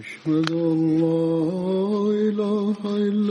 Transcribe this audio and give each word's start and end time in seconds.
أشهد 0.00 0.50
أن 0.50 0.78
لا 1.00 1.30
إله 2.28 2.76
إلا 2.84 3.29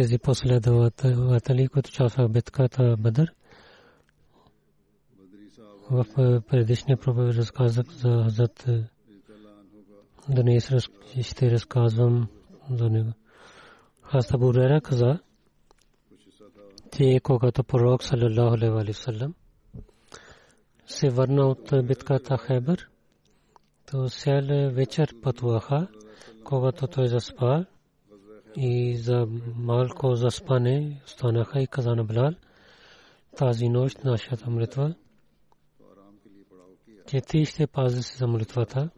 тези 0.00 0.18
последователи, 0.18 1.68
които 1.68 1.88
участваха 1.88 2.28
в 2.28 2.32
битката 2.32 2.96
Бадър. 2.98 3.34
В 5.90 6.04
предишния 6.48 6.96
проповед 6.96 7.36
разказах 7.36 7.86
за 7.86 8.08
Хазрат 8.08 8.66
Днес 10.28 10.72
ще 11.22 11.50
разказвам 11.50 12.28
за 12.70 12.90
него. 12.90 13.12
Хазрат 14.02 14.34
Абу 14.34 14.54
Рера 14.54 14.80
каза, 14.80 15.18
че 16.96 17.20
когато 17.22 17.64
пророк 17.64 18.02
саллалаху 18.04 18.54
алейхи 18.54 18.70
вассалам 18.70 19.34
се 20.86 21.08
върна 21.08 21.46
от 21.46 21.86
битката 21.86 22.36
Хайбър, 22.36 22.88
то 23.90 24.08
сел 24.08 24.70
вечер 24.72 25.14
пътуваха, 25.22 25.88
когато 26.44 26.86
той 26.86 27.08
заспа 27.08 27.64
и 28.56 28.96
за 28.96 29.26
малко 29.56 30.14
заспане 30.14 31.00
станаха 31.06 31.60
и 31.60 31.66
каза 31.66 31.94
на 31.94 32.04
Блал, 32.04 32.30
тази 33.36 33.68
нощ 33.68 34.04
нашата 34.04 34.50
молитва, 34.50 34.94
че 37.06 37.20
ти 37.20 37.44
ще 37.44 37.66
пази 37.66 38.02
се 38.02 38.18
за 38.18 38.26
молитвата. 38.26 38.90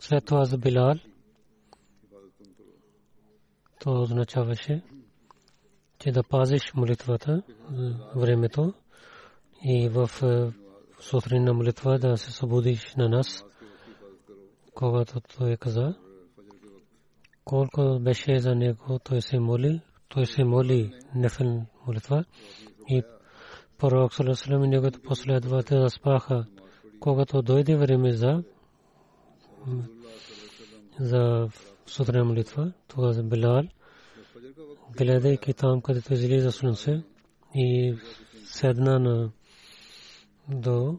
След 0.00 0.24
това 0.24 0.44
за 0.44 0.58
Билал, 0.58 0.94
то 3.80 4.02
означаваше, 4.02 4.82
че 5.98 6.12
да 6.12 6.22
пазиш 6.22 6.74
молитвата, 6.74 7.42
времето 8.16 8.74
и 9.64 9.88
в 9.88 10.10
сутрин 11.00 11.44
на 11.44 11.54
молитва 11.54 11.98
да 11.98 12.16
се 12.16 12.32
събудиш 12.32 12.94
на 12.96 13.08
нас 13.08 13.44
когато 14.78 15.20
той 15.20 15.56
каза, 15.56 15.94
колко 17.44 17.98
беше 18.00 18.38
за 18.38 18.54
него, 18.54 18.98
той 19.04 19.22
се 19.22 19.38
моли, 19.38 19.80
той 20.08 20.26
се 20.26 20.44
моли 20.44 20.92
нефен 21.14 21.66
молитва 21.86 22.24
и 22.88 23.02
пророк 23.78 24.14
Салесалем 24.14 24.64
и 24.64 24.68
неговите 24.68 24.98
последователи 25.02 25.80
заспаха. 25.80 26.46
Когато 27.00 27.42
дойде 27.42 27.76
време 27.76 28.12
за 28.12 28.42
за 31.00 31.48
сутрин 31.86 32.24
молитва, 32.24 32.72
това 32.88 33.12
за 33.12 33.22
Билал, 33.22 33.62
гледайки 34.96 35.54
там, 35.54 35.82
където 35.82 36.12
излиза 36.12 36.52
слънце 36.52 37.02
и 37.54 37.94
седна 38.44 38.98
на 38.98 39.30
до 40.48 40.98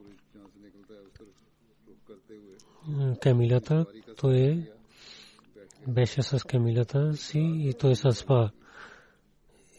камилата, 3.22 3.85
той 4.17 4.69
беше 5.88 6.22
с 6.22 6.40
камилата 6.40 7.13
си 7.17 7.40
и 7.40 7.73
той 7.79 7.95
се 7.95 8.12
спа. 8.12 8.50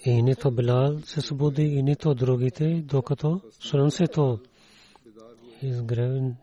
И 0.05 0.23
нито 0.23 0.51
Билал 0.51 0.99
се 1.01 1.21
събуди, 1.21 1.63
и 1.63 1.83
нито 1.83 2.15
другите, 2.15 2.83
докато 2.87 3.41
слънцето 3.51 4.39
изгрева 5.63 6.35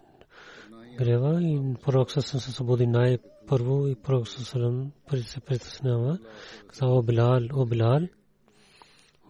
и 1.42 1.74
пророк 1.84 2.12
се 2.12 2.22
събуди 2.22 2.88
най-първо 2.88 3.88
и 3.88 3.96
пророк 3.96 4.28
се 4.28 5.40
притеснява. 5.46 6.20
Каза, 6.68 6.86
о 6.86 7.02
Билал, 7.02 7.42
о 7.54 7.66
Билал. 7.66 8.00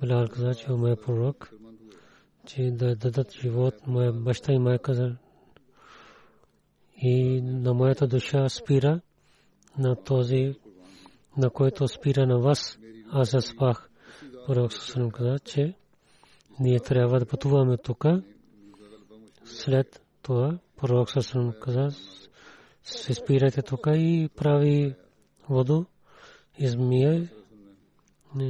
Билал 0.01 0.27
каза, 0.27 0.55
че 0.55 0.71
о 0.71 0.77
моя 0.77 0.95
пророк, 0.95 1.51
че 2.45 2.71
да 2.71 2.95
дадат 2.95 3.31
живот, 3.41 3.73
моя 3.87 4.11
баща 4.11 4.53
и 4.53 4.59
майка 4.59 5.17
и 6.97 7.41
на 7.41 7.73
моята 7.73 8.07
душа 8.07 8.49
спира 8.49 9.01
на 9.77 9.95
този, 9.95 10.55
на 11.37 11.49
който 11.49 11.87
спира 11.87 12.27
на 12.27 12.39
вас. 12.39 12.79
Аз 13.11 13.31
заспах. 13.31 13.89
Пророк 14.47 14.73
Сусанам 14.73 15.11
каза, 15.11 15.39
че 15.39 15.73
ние 16.59 16.79
трябва 16.79 17.19
да 17.19 17.25
пътуваме 17.25 17.77
тук. 17.77 18.05
След 19.45 20.01
това 20.21 20.59
Пророк 20.77 21.09
Сусанам 21.09 21.53
каза, 21.61 21.89
се 22.83 23.13
спирате 23.13 23.61
тук 23.61 23.87
и 23.87 24.29
прави 24.35 24.95
воду, 25.49 25.85
измие 26.57 27.29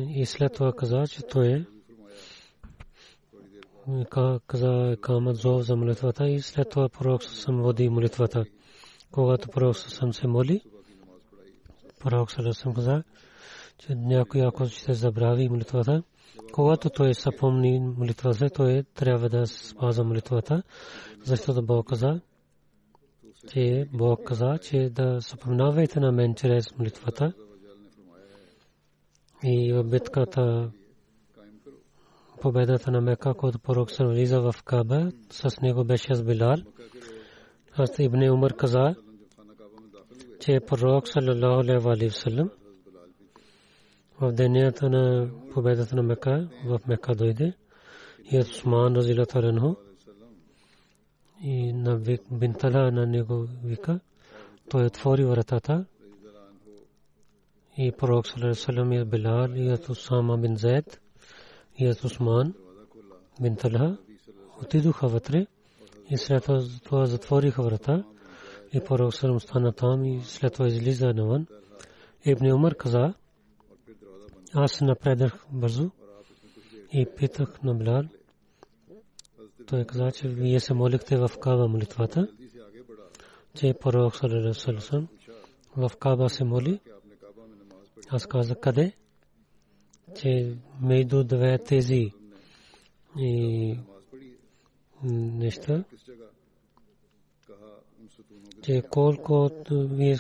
и 0.10 0.26
след 0.26 0.54
това 0.54 0.74
каза, 0.74 1.04
че 1.10 1.22
той 1.22 1.48
е 1.48 1.66
каза 4.48 4.98
камат 5.02 5.36
зов 5.36 5.62
за 5.62 5.76
молитвата 5.76 6.28
и 6.28 6.42
след 6.42 6.70
това 6.70 6.90
пророк 6.90 7.24
съм 7.24 7.62
води 7.62 7.90
молитвата. 7.90 8.46
Когато 9.12 9.50
пророк 9.50 9.78
съм 9.78 10.14
се 10.14 10.28
моли, 10.28 10.62
пророк 12.00 12.32
съм 12.32 12.74
каза, 12.74 13.04
че 13.78 13.96
някой 13.96 14.42
ако 14.48 14.68
ще 14.68 14.94
забрави 14.94 15.50
молитвата, 15.50 16.04
когато 16.54 16.90
той 16.90 17.14
съпомни 17.14 17.80
молитвата, 17.80 18.50
той 18.50 18.84
трябва 18.96 19.30
да 19.30 19.48
спазва 19.48 20.04
молитвата, 20.04 20.64
защото 21.24 21.66
Бог 21.66 21.88
каза, 21.88 22.22
че 23.48 23.90
Бог 23.94 24.24
каза, 24.24 24.58
че 24.62 24.90
да 24.90 25.22
съпомнавайте 25.22 26.00
на 26.00 26.12
мен 26.12 26.36
чрез 26.36 26.78
молитвата. 26.78 27.34
И 29.44 29.74
в 29.74 29.84
битката 29.84 30.72
победата 32.42 32.92
на 32.92 33.02
Мека, 33.02 33.34
когато 33.34 33.60
пророк 33.60 33.92
се 33.92 34.06
влиза 34.06 34.42
в 34.42 34.56
Каба, 34.66 35.12
с 35.30 35.62
него 35.62 35.84
беше 35.84 36.16
с 36.16 36.24
Билал. 36.24 36.56
Аз 37.78 38.00
Ибн 38.00 38.30
Умар 38.32 38.54
каза, 38.54 38.96
че 40.40 40.60
пророк 40.68 41.08
саллалаху 41.08 41.90
алейхи 41.90 42.08
ва 42.08 42.12
саллям 42.12 42.50
в 44.22 44.32
денята 44.32 44.90
на 44.90 45.30
победата 45.54 45.96
на 45.96 46.04
Мека, 46.04 46.50
в 46.66 46.80
Мека 46.88 47.16
дойде 47.16 47.54
и 48.32 48.40
Усман 48.40 48.96
разилата 48.96 49.40
анху 49.40 49.76
и 51.44 51.74
на 51.74 52.00
бинтала 52.32 52.92
на 52.92 53.06
него 53.06 53.48
вика, 53.64 54.00
той 54.70 54.86
отвори 54.86 55.26
вратата 55.26 55.86
и 57.78 57.92
пророк 57.92 58.28
саллалаху 58.28 58.46
алейхи 58.46 58.60
ва 58.60 58.66
саллям 58.66 58.92
и 58.92 59.06
Билал 59.06 59.50
и 59.56 59.78
Усама 59.90 60.38
бин 60.38 60.56
Зайд 60.56 61.02
Хият 61.78 62.04
Усман 62.04 62.54
бин 63.42 63.56
Талха 63.56 63.98
отидоха 64.62 65.08
вътре 65.08 65.48
и 66.10 66.18
след 66.18 66.44
това 66.84 67.06
затвориха 67.06 67.64
врата 67.64 68.04
и 68.74 68.80
пророк 68.80 69.14
Сърм 69.14 69.40
стана 69.40 69.74
там 69.74 70.06
и 70.06 70.22
след 70.24 70.54
това 70.54 70.68
излиза 70.68 71.14
навън. 71.14 71.48
Ибн 72.26 72.52
Умар 72.54 72.76
каза, 72.76 73.14
аз 74.54 74.82
напредах 74.82 75.46
бързо 75.52 75.92
и 76.94 77.08
питах 77.18 77.64
на 77.64 77.74
Блял. 77.76 78.04
Той 79.68 79.86
каза, 79.86 80.12
че 80.12 80.28
вие 80.28 80.60
се 80.60 80.74
молихте 80.74 81.18
в 81.18 81.32
Каба 81.42 81.68
молитвата, 81.68 82.28
че 83.56 83.74
пророк 83.82 84.16
Сърм 84.16 85.08
в 85.78 85.92
Каба 86.00 86.30
се 86.30 86.44
моли. 86.44 86.80
Аз 88.10 88.26
казах, 88.26 88.60
къде? 88.60 88.94
Че 90.16 90.58
между 90.82 91.24
две 91.24 91.58
тези 91.58 92.12
и 93.18 93.78
неща, 95.04 95.84
че 98.64 98.84
колко 98.92 99.50
вие 99.70 100.18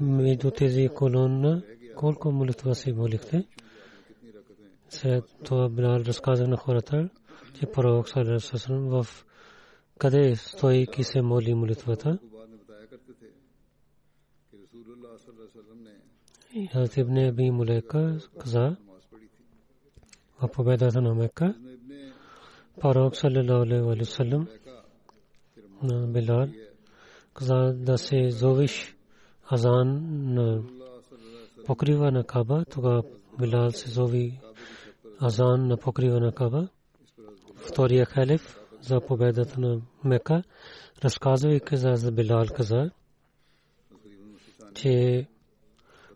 между 0.00 0.50
тези 0.50 0.88
колонна, 0.88 1.62
колко 1.96 2.32
молитва 2.32 2.74
си 2.74 2.92
молихте. 2.92 3.44
След 4.88 5.24
това 5.44 5.68
Билал 5.68 6.00
разказа 6.00 6.48
на 6.48 6.56
хората, 6.56 7.10
че 7.58 7.66
пророк 7.66 8.08
Салерасасрам 8.08 8.88
в 8.88 9.06
къде 9.98 10.36
стоейки 10.36 11.04
се 11.04 11.22
моли 11.22 11.54
молитвата. 11.54 12.18
Хазрат 16.50 16.96
Ибн 16.96 17.18
Аби 17.28 17.50
Мулека 17.50 18.18
каза 18.38 18.76
в 20.42 20.48
победата 20.48 21.00
на 21.00 21.14
Мека, 21.14 21.54
пророк 22.80 23.16
саллалаху 23.16 23.62
алейхи 23.62 24.00
ва 24.00 24.04
саллям 24.04 24.48
на 25.82 26.06
Билал 26.06 26.48
каза 27.34 27.72
да 27.74 27.98
се 27.98 28.30
зовиш 28.30 28.96
азан 29.52 29.88
на 30.34 30.62
покрива 31.66 32.10
на 32.10 32.24
Каба, 32.24 32.64
тогава 32.70 33.02
Билал 33.38 33.70
се 33.70 33.90
зови 33.90 34.40
азан 35.22 35.68
на 35.68 35.76
покрива 35.76 36.20
на 36.20 36.32
Каба. 36.32 36.68
Втория 37.56 38.06
халиф 38.06 38.58
за 38.80 39.00
победата 39.00 39.60
на 39.60 39.80
Мека, 40.04 40.42
разказвайки 41.04 41.76
за 41.76 42.12
Билал 42.12 42.46
каза, 42.56 42.90
че 44.74 45.26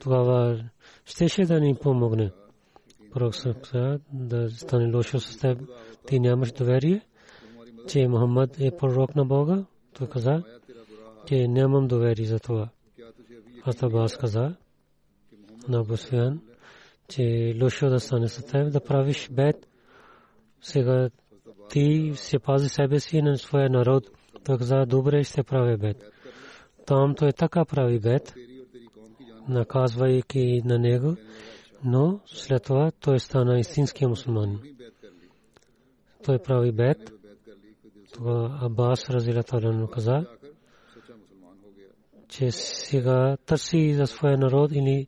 тогава 0.00 0.64
щеше 1.04 1.42
да 1.42 1.60
ни 1.60 1.74
помогне. 1.74 2.30
Пророк 3.12 3.34
Сапса 3.34 4.00
да 4.12 4.50
стане 4.50 4.94
лошо 4.94 5.20
с 5.20 5.38
теб. 5.38 5.58
Ти 6.06 6.20
нямаш 6.20 6.52
доверие, 6.52 7.00
че 7.88 8.08
Мохаммад 8.08 8.60
е 8.60 8.70
пророк 8.76 9.16
на 9.16 9.24
Бога. 9.24 9.64
Той 9.94 10.08
каза, 10.08 10.42
че 11.26 11.48
нямам 11.48 11.88
доверие 11.88 12.26
за 12.26 12.38
това. 12.38 12.68
Атабас 13.64 14.16
каза 14.16 14.56
на 15.68 15.82
Бусфиан, 15.82 16.40
че 17.08 17.22
е 17.22 17.62
лошо 17.62 17.88
да 17.88 18.00
стане 18.00 18.28
с 18.28 18.46
теб, 18.46 18.72
да 18.72 18.80
правиш 18.80 19.28
бед. 19.32 19.66
Сега 20.60 21.10
ти 21.70 22.12
се 22.14 22.38
пази 22.38 22.68
себе 22.68 23.00
си 23.00 23.22
на 23.22 23.38
своя 23.38 23.70
народ. 23.70 24.10
Той 24.44 24.58
каза, 24.58 24.86
добре 24.86 25.24
ще 25.24 25.42
правя 25.42 25.76
бед. 25.76 26.04
Там 26.86 27.14
той 27.14 27.32
така 27.32 27.64
прави 27.64 28.00
бед 28.00 28.34
наказвайки 29.48 30.62
на 30.64 30.78
него, 30.78 31.16
но 31.84 32.20
след 32.26 32.62
това 32.62 32.90
той 33.00 33.20
стана 33.20 33.58
истински 33.58 34.06
мусулман. 34.06 34.60
Той 36.24 36.38
прави 36.38 36.72
бед. 36.72 37.12
Това 38.12 38.58
Аббас 38.62 39.10
Разилаталан 39.10 39.88
каза, 39.92 40.26
че 42.28 42.50
сега 42.50 43.36
търси 43.46 43.94
за 43.94 44.06
своя 44.06 44.38
народ 44.38 44.72
или 44.72 45.06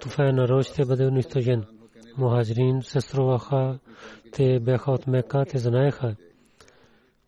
това 0.00 0.32
народ 0.32 0.66
ще 0.66 0.84
бъде 0.84 1.06
унищожен. 1.06 1.64
Мухаджирин 2.16 2.82
се 2.82 3.00
струваха, 3.00 3.78
те 4.32 4.60
бяха 4.60 4.90
от 4.90 5.06
Мека, 5.06 5.44
те 5.44 5.58
знаеха, 5.58 6.16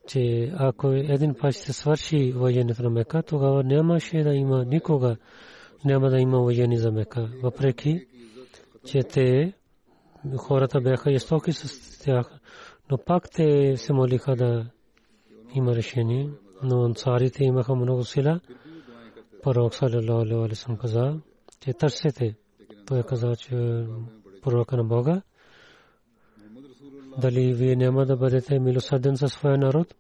че 0.06 0.52
ако 0.56 0.88
един 0.88 1.34
път 1.34 1.54
ще 1.54 1.72
свърши 1.72 2.32
военето 2.32 2.82
на 2.82 2.90
Мека, 2.90 3.22
тогава 3.22 3.62
нямаше 3.64 4.22
да 4.22 4.34
има 4.34 4.64
никога 4.64 5.16
няма 5.84 6.10
да 6.10 6.18
има 6.18 6.38
уважение 6.40 6.78
за 6.78 6.92
Мека. 6.92 7.30
Въпреки, 7.42 8.06
че 8.86 9.02
те 9.02 9.52
хората 10.38 10.80
бяха 10.80 11.12
жестоки 11.12 11.52
с 11.52 11.98
тях, 11.98 12.40
но 12.90 12.98
пак 12.98 13.30
те 13.30 13.76
се 13.76 13.92
молиха 13.92 14.36
да 14.36 14.66
има 15.54 15.74
решение. 15.74 16.30
Но 16.62 16.84
ансарите 16.84 17.44
имаха 17.44 17.74
много 17.74 18.04
сила. 18.04 18.40
Пророк 19.42 19.74
саллалаху 19.74 20.20
алейхи 20.20 20.48
ва 20.48 20.56
саллям 20.56 20.78
каза, 20.78 21.20
че 21.60 21.72
търсете. 21.72 22.36
Той 22.86 23.02
каза, 23.02 23.36
че 23.36 23.84
пророка 24.42 24.76
на 24.76 24.84
Бога, 24.84 25.22
дали 27.18 27.54
вие 27.54 27.76
няма 27.76 28.06
да 28.06 28.16
бъдете 28.16 28.58
милосърден 28.58 29.14
за 29.14 29.28
своя 29.28 29.58
народ? 29.58 29.94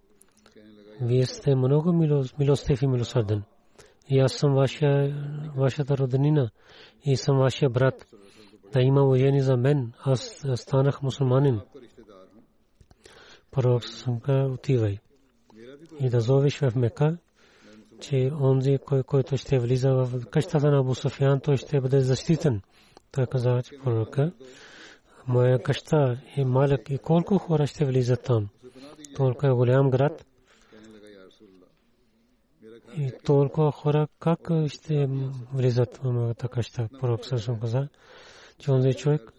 Вие 1.00 1.26
сте 1.26 1.54
много 1.54 1.92
милостив 2.38 2.82
и 2.82 2.86
милосърден 2.86 3.42
и 4.08 4.18
аз 4.18 4.32
съм 4.32 4.54
ваша, 4.54 5.12
вашата 5.56 5.98
роднина 5.98 6.50
и 7.04 7.16
съм 7.16 7.38
вашия 7.38 7.70
брат. 7.70 8.06
Да 8.72 8.80
има 8.80 9.02
уважение 9.02 9.42
за 9.42 9.56
мен. 9.56 9.92
Аз 10.04 10.44
станах 10.54 11.02
мусулманин. 11.02 11.60
Пророк 13.50 13.84
Самка 13.84 14.48
отивай. 14.52 14.98
И 16.00 16.10
да 16.10 16.20
зовиш 16.20 16.58
в 16.58 16.72
Мека, 16.76 17.16
че 18.00 18.30
онзи, 18.40 18.78
кой, 18.86 19.02
който 19.02 19.36
ще 19.36 19.58
влиза 19.58 19.90
в 19.90 20.26
къщата 20.30 20.70
на 20.70 20.78
Абу 20.78 20.94
Софиян, 20.94 21.40
той 21.40 21.56
ще 21.56 21.80
бъде 21.80 22.00
защитен. 22.00 22.62
Той 23.12 23.26
каза, 23.26 23.62
че 23.64 23.78
пророка, 23.84 24.32
моя 25.26 25.62
къща 25.62 26.20
е 26.36 26.44
малък 26.44 26.90
и 26.90 26.98
колко 26.98 27.38
хора 27.38 27.66
ще 27.66 27.84
влизат 27.84 28.22
там. 28.22 28.48
Толкова 29.16 29.48
е 29.48 29.52
голям 29.52 29.90
град, 29.90 30.26
толкова 33.24 33.72
хора 33.72 34.08
как 34.18 34.50
ще 34.66 35.08
влизат 35.54 35.96
в 35.96 36.12
моята 36.12 36.48
къща. 36.48 36.88
Пророк 37.00 37.26
Сърсъм 37.26 37.60
каза, 37.60 37.88
че 38.58 38.70
онзи 38.70 38.92
човек, 38.92 39.32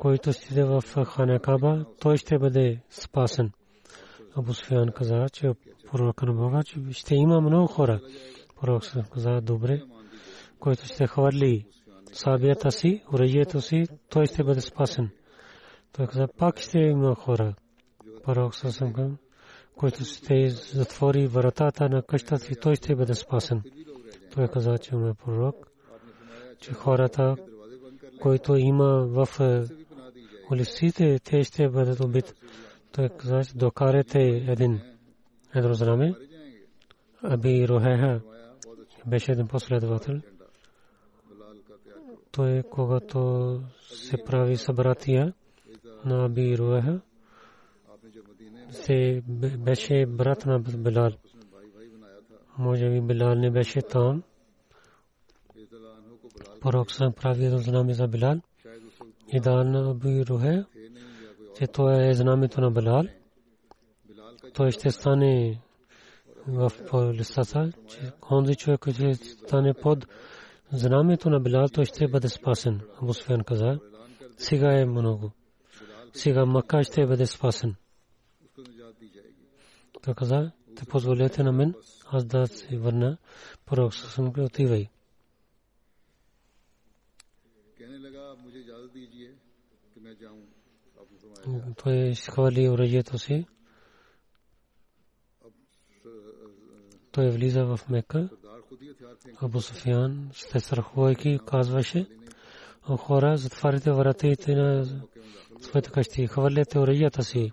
който 0.00 0.32
ще 0.32 0.64
в 0.64 0.82
Хана 1.04 1.84
той 2.00 2.16
ще 2.16 2.38
бъде 2.38 2.80
спасен. 2.90 3.52
Абу 4.36 4.54
Суфиян 4.54 4.92
каза, 4.92 5.26
че 5.32 5.50
пророк 5.90 6.22
на 6.22 6.32
Бога, 6.32 6.62
че 6.62 6.80
ще 6.90 7.14
има 7.14 7.40
много 7.40 7.66
хора. 7.66 8.00
Пророк 8.60 8.84
Сърсъм 8.84 9.04
каза, 9.12 9.40
добре, 9.40 9.82
който 10.58 10.86
ще 10.86 11.06
хвърли 11.06 11.66
сабията 12.12 12.70
си, 12.72 13.02
оръжието 13.12 13.60
си, 13.60 13.84
той 14.08 14.26
ще 14.26 14.44
бъде 14.44 14.60
спасен. 14.60 15.10
Той 15.92 16.06
каза, 16.06 16.28
пак 16.38 16.58
ще 16.58 16.78
има 16.78 17.14
хора. 17.14 17.54
Пророк 18.24 18.54
Сърсъм 18.54 18.92
каза, 18.92 19.16
който 19.80 20.04
ще 20.04 20.48
затвори 20.50 21.26
вратата 21.26 21.88
на 21.88 22.02
къщата 22.02 22.38
си, 22.38 22.54
той 22.62 22.76
ще 22.76 22.94
бъде 22.94 23.14
спасен. 23.14 23.62
Той 24.34 24.48
каза, 24.48 24.78
че 24.78 24.96
ме 24.96 25.14
пророк, 25.14 25.66
че 26.60 26.72
хората, 26.72 27.36
които 28.20 28.56
има 28.56 29.06
в 29.06 29.40
е, 29.40 29.64
улиците, 30.52 31.18
те 31.24 31.44
ще 31.44 31.68
бъдат 31.68 32.00
убит. 32.00 32.34
Той 32.92 33.08
каза, 33.08 33.44
че 33.44 33.56
докарете 33.56 34.20
един 34.48 34.80
едро 35.54 35.74
знаме. 35.74 36.14
Аби 37.22 37.68
Рохеха 37.68 38.20
беше 39.06 39.32
един 39.32 39.48
последовател. 39.48 40.14
Той, 42.32 42.62
когато 42.70 43.60
се 43.92 44.16
прави 44.26 44.56
събратия 44.56 45.32
на 46.04 46.24
Аби 46.24 46.58
Рохеха, 46.58 47.00
се 48.70 49.22
беше 49.58 50.06
брат 50.06 50.46
на 50.46 50.60
Билал. 50.60 51.10
Може 52.58 52.90
би 52.90 53.00
Билал 53.00 53.34
не 53.34 53.50
беше 53.50 53.82
там. 53.82 54.22
Пророк 56.60 56.92
съм 56.92 57.12
прави 57.12 57.44
едно 57.44 57.58
знаме 57.58 57.94
за 57.94 58.08
Билал. 58.08 58.40
И 59.32 59.40
дал 59.40 59.64
на 59.64 59.90
Аби 59.90 60.26
Рухе, 60.26 60.64
че 61.58 61.66
той 61.66 62.08
е 62.08 62.14
знамето 62.14 62.60
на 62.60 62.70
Билал. 62.70 63.02
Той 64.54 64.70
ще 64.70 64.90
стане 64.90 65.60
в 66.46 66.72
листата, 66.94 67.72
че 67.88 68.12
онзи 68.30 68.54
човек, 68.54 68.80
който 68.80 69.14
ще 69.14 69.14
стане 69.14 69.74
под 69.74 70.06
знамето 70.72 71.30
на 71.30 71.40
Билал, 71.40 71.68
той 71.68 71.84
ще 71.84 72.08
бъде 72.08 72.28
спасен. 72.28 72.80
Абу 73.02 73.14
Суфян 73.14 73.44
каза, 73.44 73.78
сега 74.36 74.80
е 74.80 74.84
много. 74.84 75.30
сега 76.12 76.44
Макка 76.46 76.84
ще 76.84 77.06
бъде 77.06 77.26
спасен. 77.26 77.74
Той 80.02 80.14
каза, 80.14 80.52
те 80.76 80.84
позволете 80.84 81.42
на 81.42 81.52
мен, 81.52 81.74
аз 82.06 82.24
да 82.24 82.46
се 82.46 82.78
върна. 82.78 83.18
Пророк 83.66 83.94
Сусам 83.94 84.32
ке 84.32 84.40
отивай. 84.40 84.88
Той 91.82 91.96
изхвали 91.96 92.68
оръжието 92.68 93.18
си. 93.18 93.46
Той 97.12 97.30
влиза 97.30 97.64
в 97.64 97.80
Мека. 97.88 98.28
Абу 99.40 99.60
Софиан, 99.60 100.30
се 100.32 100.60
страхувайки, 100.60 101.38
казваше, 101.46 102.06
хора, 102.82 103.36
затваряйте 103.36 103.92
вратите 103.92 104.54
на 104.54 104.84
своите 105.60 105.90
къщи, 105.90 106.26
хвърляте 106.26 106.78
оръжията 106.78 107.22
си. 107.22 107.52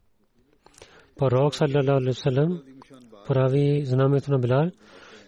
пророк 1.21 1.55
саллалаху 1.55 1.91
алейхи 1.91 2.19
вселем 2.19 2.61
прави 3.27 3.85
знамето 3.85 4.31
на 4.31 4.39
Билал, 4.39 4.71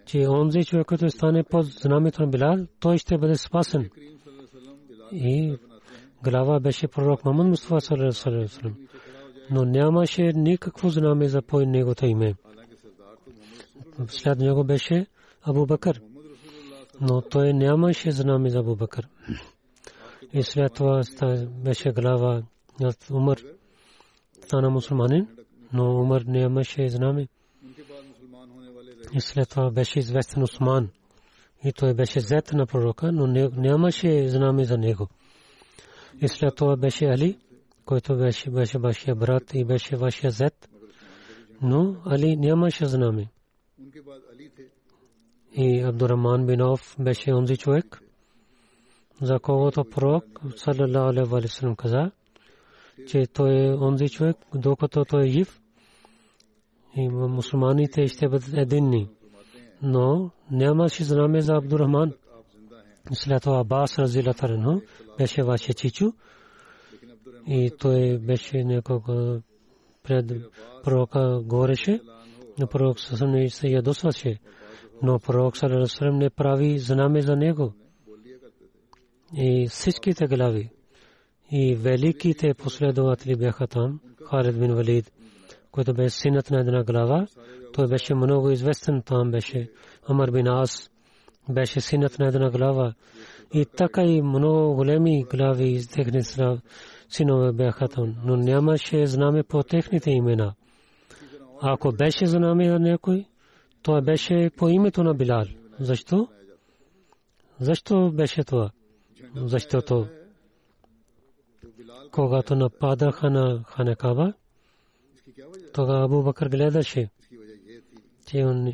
че 0.05 0.27
онзи 0.27 0.65
човек, 0.65 0.87
който 0.87 1.09
стане 1.09 1.43
под 1.43 1.65
знамето 1.65 2.21
на 2.21 2.27
Билал, 2.27 2.57
той 2.79 2.97
ще 2.97 3.17
бъде 3.17 3.35
спасен. 3.35 3.89
И 5.11 5.57
глава 6.23 6.59
беше 6.59 6.87
пророк 6.87 7.25
Мамун 7.25 7.49
Мустафа 7.49 7.81
саллалаху 7.81 8.29
алейхи 8.29 8.47
вселем. 8.47 8.75
Но 9.51 9.65
нямаше 9.65 10.31
никакво 10.35 10.89
знаме 10.89 11.27
за 11.27 11.41
по 11.41 11.59
негото 11.59 12.05
име. 12.05 12.35
След 14.07 14.39
него 14.39 14.63
беше 14.63 15.05
Абу 15.43 15.65
Бакър. 15.65 16.01
Но 17.01 17.21
той 17.21 17.53
нямаше 17.53 18.11
знаме 18.11 18.49
за 18.49 18.59
Абу 18.59 18.75
Бакър. 18.75 19.07
И 20.33 20.43
след 20.43 20.73
това 20.73 21.01
беше 21.63 21.91
глава 21.91 22.43
Умър. 23.11 23.45
Стана 24.41 24.69
мусулманин 24.69 25.27
но 25.73 26.01
Умар 26.01 26.21
нямаше 26.21 26.89
знаме. 26.89 27.27
И 29.13 29.21
след 29.21 29.49
това 29.49 29.71
беше 29.71 29.99
известен 29.99 30.43
Осман. 30.43 30.89
И 31.65 31.73
той 31.73 31.93
беше 31.93 32.19
зет 32.19 32.53
на 32.53 32.65
пророка, 32.65 33.11
но 33.11 33.27
нямаше 33.55 34.27
знаме 34.27 34.65
за 34.65 34.77
него. 34.77 35.07
И 36.21 36.27
след 36.27 36.55
това 36.55 36.75
беше 36.77 37.05
Али, 37.05 37.37
който 37.85 38.17
беше, 38.17 38.49
беше 38.49 38.79
вашия 38.79 39.15
брат 39.15 39.43
и 39.53 39.65
беше 39.65 39.95
вашия 39.95 40.31
зет. 40.31 40.69
Но 41.61 41.95
Али 42.05 42.35
нямаше 42.35 42.85
знаме. 42.85 43.27
И 45.55 45.81
Абдураман 45.81 46.45
Бинов 46.45 46.95
беше 46.99 47.33
онзи 47.33 47.57
човек, 47.57 48.01
за 49.21 49.39
когото 49.39 49.83
пророк 49.83 50.25
Салалалаху 50.55 51.29
Валисалам 51.29 51.75
каза, 51.75 52.11
че 53.07 53.27
той 53.33 53.65
е 53.65 53.73
онзи 53.73 54.09
човек, 54.09 54.37
докато 54.55 55.05
той 55.05 55.23
е 55.25 55.29
жив, 55.29 55.61
и 56.95 57.09
мусулманите 57.09 58.07
ще 58.07 58.29
бъдат 58.29 58.53
единни. 58.53 59.09
Но 59.81 60.31
нямаше 60.51 61.03
знаме 61.03 61.41
за 61.41 61.53
Абдурахман. 61.53 62.13
След 63.13 63.43
това 63.43 63.59
Абас 63.59 63.99
Разилатарено 63.99 64.81
беше 65.17 65.43
ваше 65.43 65.73
чичо 65.73 66.13
и 67.47 67.71
той 67.79 68.17
беше 68.17 68.63
няколко 68.63 69.41
пред 70.03 70.31
пророка 70.83 71.41
гореше, 71.43 72.01
но 72.59 72.67
пророк 72.67 72.99
Сасам 72.99 73.49
се 73.49 73.67
ядосваше. 73.67 74.39
Но 75.01 75.19
пророк 75.19 75.57
Сасам 75.57 76.17
не 76.17 76.29
прави 76.29 76.79
знаме 76.79 77.21
за 77.21 77.35
него. 77.35 77.73
И 79.35 79.67
всичките 79.67 80.27
глави 80.27 80.69
и 81.51 81.75
великите 81.75 82.53
последователи 82.53 83.35
бяха 83.35 83.67
там, 83.67 83.99
Халид 84.29 84.59
бин 84.59 84.73
Валид 84.73 85.11
който 85.73 85.93
бе 85.93 86.09
синът 86.09 86.51
на 86.51 86.59
една 86.59 86.83
глава. 86.83 87.27
Той 87.73 87.87
беше 87.87 88.15
много 88.15 88.49
известен 88.49 89.01
там 89.01 89.31
беше. 89.31 89.71
Амар 90.07 90.31
бин 90.31 90.47
беше 91.49 91.81
синът 91.81 92.19
на 92.19 92.27
една 92.27 92.49
глава. 92.49 92.93
И 93.53 93.65
така 93.65 94.03
и 94.03 94.21
много 94.21 94.75
големи 94.75 95.23
глави 95.23 95.69
из 95.69 95.87
техни 95.87 96.21
синове 97.09 97.51
бяха 97.51 97.87
там. 97.87 98.15
Но 98.25 98.35
нямаше 98.35 99.05
знаме 99.05 99.43
по 99.43 99.63
техните 99.63 100.11
имена. 100.11 100.53
Ако 101.61 101.91
беше 101.91 102.25
знаме 102.25 102.67
на 102.67 102.79
някой, 102.79 103.25
той 103.83 104.01
беше 104.01 104.51
по 104.57 104.69
името 104.69 105.03
на 105.03 105.13
Билал. 105.13 105.45
Защо? 105.79 106.27
Защо 107.59 108.11
беше 108.11 108.43
това? 108.43 108.71
Защото 109.35 110.07
когато 112.11 112.55
нападаха 112.55 113.29
на 113.29 113.63
Ханекава, 113.67 114.33
тогава 115.73 116.05
Абу 116.05 116.23
Бакър 116.23 116.49
гледаше, 116.49 117.09
че 118.25 118.37
он, 118.45 118.73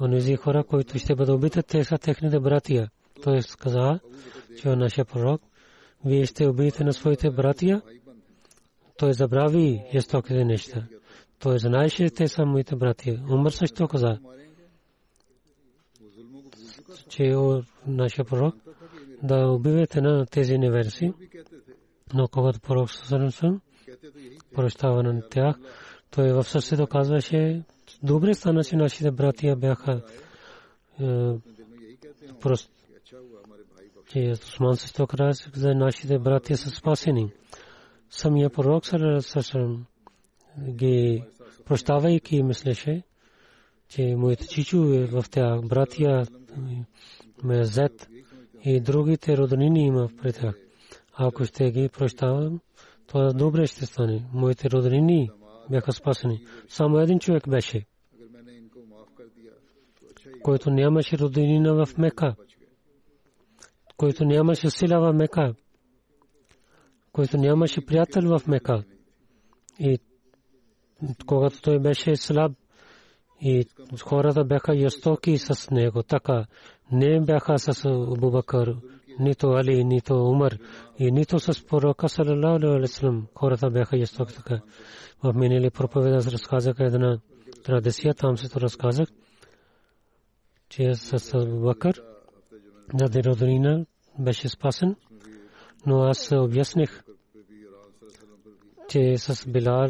онези 0.00 0.36
хора, 0.36 0.64
които 0.64 0.98
ще 0.98 1.14
бъдат 1.14 1.36
убити, 1.36 1.62
те 1.62 1.84
са 1.84 1.98
техните 1.98 2.40
братия. 2.40 2.90
Той 3.22 3.40
каза, 3.58 4.00
че 4.58 4.68
е 4.68 4.76
нашия 4.76 5.04
пророк, 5.04 5.42
вие 6.04 6.26
ще 6.26 6.46
убиете 6.46 6.84
на 6.84 6.92
своите 6.92 7.30
братия. 7.30 7.82
Той 8.98 9.12
забрави 9.12 9.84
жестоките 9.92 10.44
неща. 10.44 10.86
Той 11.38 11.58
знаеше, 11.58 12.10
те 12.10 12.28
са 12.28 12.46
моите 12.46 12.76
братия. 12.76 13.24
Умър 13.30 13.50
също 13.50 13.88
каза, 13.88 14.18
че 17.08 17.24
е 17.24 17.36
нашия 17.86 18.24
пророк 18.24 18.54
да 19.22 19.48
убивате 19.48 20.00
на 20.00 20.26
тези 20.26 20.58
неверси. 20.58 21.12
Но 22.14 22.28
когато 22.28 22.60
пророк 22.60 22.90
Сусанен 22.90 23.30
прощаване 24.54 25.12
на 25.12 25.28
тях. 25.28 25.56
Той 26.10 26.32
в 26.32 26.44
сърцето 26.44 26.86
казваше, 26.86 27.62
добре 28.02 28.34
стана, 28.34 28.64
че 28.64 28.76
нашите 28.76 29.10
братия 29.10 29.56
бяха 29.56 30.02
е, 31.00 31.04
прост. 32.40 32.70
Че 34.08 34.30
Осман 34.30 34.76
също 34.76 35.06
каза, 35.06 35.74
нашите 35.74 36.18
братия 36.18 36.56
са 36.56 36.70
спасени. 36.70 37.32
Самия 38.10 38.50
пророк 38.50 38.86
Сарасашам 38.86 39.86
ги 40.70 41.24
прощавайки 41.64 42.42
мислеше, 42.42 43.02
че 43.88 44.14
моите 44.16 44.46
чичо 44.46 44.76
е 44.76 45.06
в 45.06 45.24
тях, 45.30 45.60
братия 45.68 46.26
ме 47.44 47.60
е 47.60 47.64
зет 47.64 48.08
и 48.64 48.80
другите 48.80 49.36
роднини 49.36 49.86
има 49.86 50.08
при 50.22 50.32
тях. 50.32 50.54
Ако 51.14 51.44
ще 51.44 51.70
ги 51.70 51.88
прощавам, 51.88 52.60
това 53.06 53.32
добре 53.32 53.66
ще 53.66 53.86
стане. 53.86 54.24
Моите 54.32 54.70
роднини 54.70 55.30
бяха 55.70 55.92
спасени. 55.92 56.46
Само 56.68 56.98
един 56.98 57.18
човек 57.18 57.48
беше, 57.48 57.86
който 60.42 60.70
нямаше 60.70 61.18
роднина 61.18 61.84
в 61.84 61.98
Мека, 61.98 62.34
който 63.96 64.24
нямаше 64.24 64.70
сила 64.70 65.00
в 65.00 65.16
Мека, 65.16 65.54
който 67.12 67.36
нямаше 67.36 67.86
приятел 67.86 68.38
в 68.38 68.46
Мека. 68.46 68.84
И 69.78 69.98
когато 71.26 71.62
той 71.62 71.78
беше 71.78 72.16
слаб, 72.16 72.52
и 73.40 73.66
хората 74.02 74.44
бяха 74.44 74.78
жестоки 74.78 75.38
с 75.38 75.70
него, 75.70 76.02
така 76.02 76.46
не 76.92 77.20
бяха 77.20 77.58
с 77.58 77.84
Абубакър, 77.84 78.76
нито 79.18 79.46
Али, 79.46 79.84
нито 79.84 80.14
Умар 80.14 80.58
и 80.98 81.12
нито 81.12 81.38
с 81.38 81.66
пророка 81.66 82.08
саллалаху 82.08 82.66
алейхи 82.66 82.80
ва 82.80 82.88
саллям. 82.88 83.26
Хората 83.34 83.70
бяха 83.70 83.96
ястоки 83.96 84.34
така. 84.34 84.60
В 85.22 85.32
минали 85.34 85.70
проповед 85.70 86.14
аз 86.14 86.28
разказах 86.28 86.76
една 86.78 87.18
традиция, 87.64 88.14
там 88.14 88.36
се 88.36 88.48
то 88.48 88.60
разказах, 88.60 89.08
че 90.68 90.94
с 90.94 91.46
Бакър 91.46 92.02
даде 92.94 93.22
роднина 93.24 93.86
беше 94.18 94.48
спасен, 94.48 94.96
но 95.86 96.02
аз 96.02 96.32
обясних, 96.32 97.04
че 98.88 99.18
с 99.18 99.48
Билал 99.48 99.88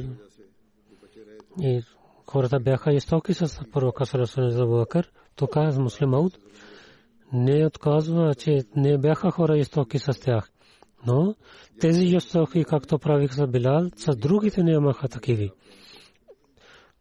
и 1.61 1.83
хората 2.27 2.61
бяха 2.61 2.93
истоки 2.93 3.35
с 3.35 3.61
пророка 3.73 4.07
Сарасана 4.07 4.51
за 4.51 4.67
Бакър, 4.67 5.13
тока 5.37 5.73
с 5.73 5.79
муслим 5.79 6.15
Ауд 6.15 6.39
не 7.35 7.67
отказва, 7.67 8.35
че 8.35 8.65
не 8.77 8.99
бяха 8.99 9.31
хора 9.31 9.59
истоки 9.59 9.99
с 9.99 10.21
тях. 10.21 10.51
Но 11.07 11.35
тези 11.81 12.07
ястоки, 12.07 12.65
както 12.65 12.99
правих 12.99 13.33
за 13.33 13.47
Билал, 13.47 13.91
с 13.97 14.17
другите 14.17 14.63
нямаха 14.63 15.09
такиви. 15.09 15.51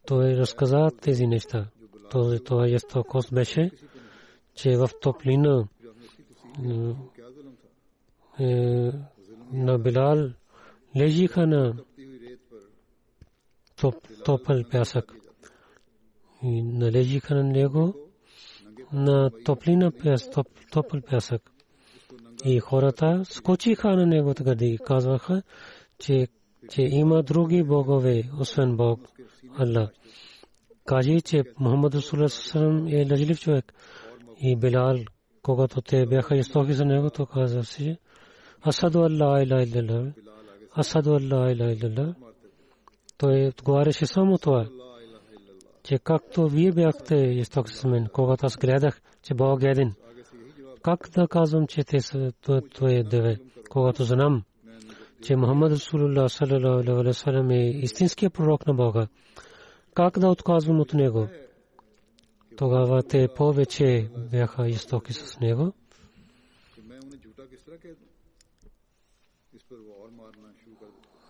Той 0.06 0.38
разказа 0.38 0.90
тези 1.02 1.28
неща. 1.28 1.68
Това 2.46 2.68
ястокост 2.68 3.34
беше, 3.34 3.72
че 4.56 4.78
в 4.78 4.90
топлина 5.02 5.68
е, 8.40 8.92
на 9.52 9.80
Билал 9.80 10.30
лежиха 10.98 11.48
на 11.48 11.74
топъл 14.25 14.63
пясък. 14.72 15.13
Належиха 16.44 17.36
на 17.36 17.44
него 17.44 18.03
на 18.94 19.32
топлина 19.46 19.92
пяс, 19.92 20.30
топ, 20.30 20.48
топъл 20.72 21.02
пясък. 21.02 21.42
И 22.46 22.60
хората 22.60 23.22
скочиха 23.26 23.96
на 23.96 24.06
него 24.06 24.34
така 24.34 24.66
и 24.66 24.78
казваха, 24.86 25.42
че, 26.00 26.28
че 26.70 26.82
има 26.82 27.24
други 27.24 27.64
богове, 27.64 28.24
освен 28.40 28.78
Бог, 28.78 29.00
Аллах. 29.58 29.90
Кажи, 30.86 31.22
че 31.22 31.44
Мухаммад 31.60 31.96
Расулам 31.96 32.88
е 32.88 33.08
лъжлив 33.12 33.40
човек. 33.40 33.74
И 34.42 34.56
Билал, 34.56 34.98
когато 35.42 35.82
те 35.82 36.06
бяха 36.06 36.36
истоки 36.36 36.74
за 36.74 36.86
него, 36.86 37.10
то 37.10 37.26
каза 37.26 37.64
си, 37.64 37.98
Асаду 38.66 39.00
Аллах 39.00 39.44
иля 39.44 39.64
илля 39.64 40.14
Асаду 40.78 41.16
Аллах 41.16 41.52
иля 41.52 41.72
илля 41.72 42.16
Той 43.18 43.48
отговаряше 43.48 44.06
само 44.06 44.38
това 44.38 44.68
че 45.84 46.00
както 46.00 46.48
вие 46.48 46.72
бяхте 46.72 47.16
исток 47.16 47.70
с 47.70 47.84
мен, 47.84 48.08
когато 48.13 48.46
аз 48.46 48.58
гледах, 48.58 49.02
че 49.24 49.34
Бог 49.34 49.63
е 49.63 49.68
един. 49.68 49.94
Как 50.82 51.10
да 51.10 51.28
казвам, 51.28 51.68
че 51.68 51.84
те 51.84 52.00
са 52.00 52.32
твое 52.74 53.04
деве, 53.04 53.38
когато 53.70 54.04
знам, 54.04 54.44
че 55.22 55.36
Мухаммад 55.36 55.72
Расулулlah 55.72 56.28
саллалаху 56.28 57.30
алейхи 57.30 57.54
е 57.54 57.80
истинският 57.84 58.34
пророк 58.34 58.68
на 58.68 58.74
Бога. 58.74 59.08
Как 59.94 60.20
да 60.20 60.28
отказвам 60.28 60.80
от 60.80 60.94
него? 60.94 61.28
Тогава 62.58 63.04
те 63.04 63.28
повече 63.36 64.10
бяха 64.32 64.68
истоки 64.68 65.13
с 65.13 65.40
него. 65.40 65.74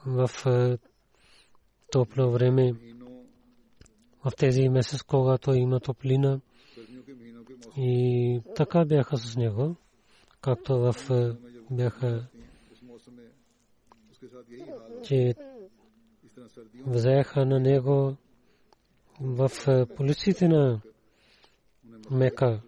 В 0.05 0.29
е, 0.45 0.77
топло 1.91 2.31
време 2.31 2.73
в 4.25 4.31
тези 4.37 4.69
месец, 4.69 5.03
когато 5.03 5.53
има 5.53 5.79
топлина. 5.79 6.41
И 7.77 8.41
така 8.55 8.85
бяха 8.85 9.17
с 9.17 9.35
него, 9.35 9.75
както 10.41 10.79
в 10.79 10.95
е, 11.09 11.31
бяха, 11.71 12.27
че 15.03 15.35
взеха 16.85 17.45
на 17.45 17.59
него 17.59 18.15
в 19.21 19.51
е, 19.67 19.85
полиците 19.85 20.47
на 20.47 20.81
Мека. 22.11 22.61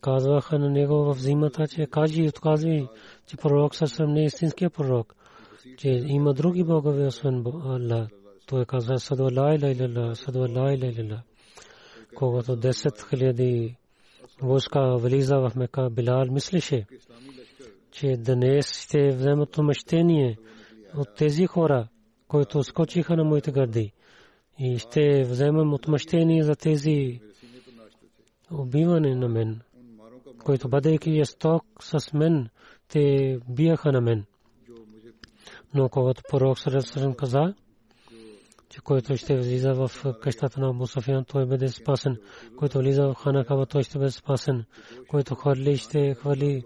Казваха 0.00 0.58
на 0.58 0.70
него 0.70 1.14
в 1.14 1.18
зимата, 1.18 1.68
че 1.68 1.86
кажи, 1.86 2.28
отказви, 2.28 2.88
че 3.26 3.36
пророк 3.36 3.74
съвсем 3.74 4.12
не 4.12 4.22
е 4.22 4.24
истинския 4.24 4.70
пророк, 4.70 5.14
че 5.76 5.88
има 5.88 6.34
други 6.34 6.64
богове, 6.64 7.06
освен 7.06 7.44
Аллах. 7.46 8.19
Той 8.50 8.64
казва 8.64 8.98
Саду 8.98 9.28
Ла 9.36 9.54
Иля 9.54 10.16
Саду 10.16 10.38
Ла 10.40 10.72
Иля 10.74 10.86
Иля. 10.86 11.22
Когато 12.14 12.56
10 12.56 13.08
хиляди 13.08 13.76
войска 14.42 14.96
влиза 14.96 15.36
в 15.36 15.52
Мека, 15.56 15.90
Билал 15.90 16.24
мислеше, 16.30 16.86
че 17.90 18.16
днес 18.16 18.82
ще 18.82 19.08
вземат 19.08 19.58
отмъщение 19.58 20.38
от 20.96 21.14
тези 21.14 21.46
хора, 21.46 21.88
които 22.28 22.62
скочиха 22.62 23.16
на 23.16 23.24
моите 23.24 23.52
гърди. 23.52 23.92
И 24.58 24.78
ще 24.78 25.24
вземам 25.24 25.74
отмъщение 25.74 26.42
за 26.42 26.54
тези 26.54 27.20
убиване 28.50 29.14
на 29.14 29.28
мен, 29.28 29.60
които 30.44 30.68
бъдейки 30.68 31.24
сток 31.24 31.64
с 31.80 32.12
мен, 32.12 32.48
те 32.88 33.38
биеха 33.48 33.92
на 33.92 34.00
мен. 34.00 34.24
Но 35.74 35.88
когато 35.88 36.22
пророк 36.30 36.58
Сарасарам 36.58 37.14
каза, 37.14 37.54
че 38.70 38.80
който 38.80 39.16
ще 39.16 39.36
влиза 39.36 39.74
в 39.74 39.90
къщата 40.20 40.60
на 40.60 40.68
Абу 40.68 40.86
Софиан, 40.86 41.24
той 41.24 41.46
бъде 41.46 41.68
спасен. 41.68 42.16
Който 42.56 42.78
влиза 42.78 43.06
в 43.06 43.14
хана 43.14 43.44
Каба, 43.44 43.66
той 43.66 43.82
ще 43.82 43.98
бъде 43.98 44.10
спасен. 44.10 44.64
Който 45.08 45.34
хвърли, 45.34 45.76
ще 45.76 46.14
хвърли 46.14 46.62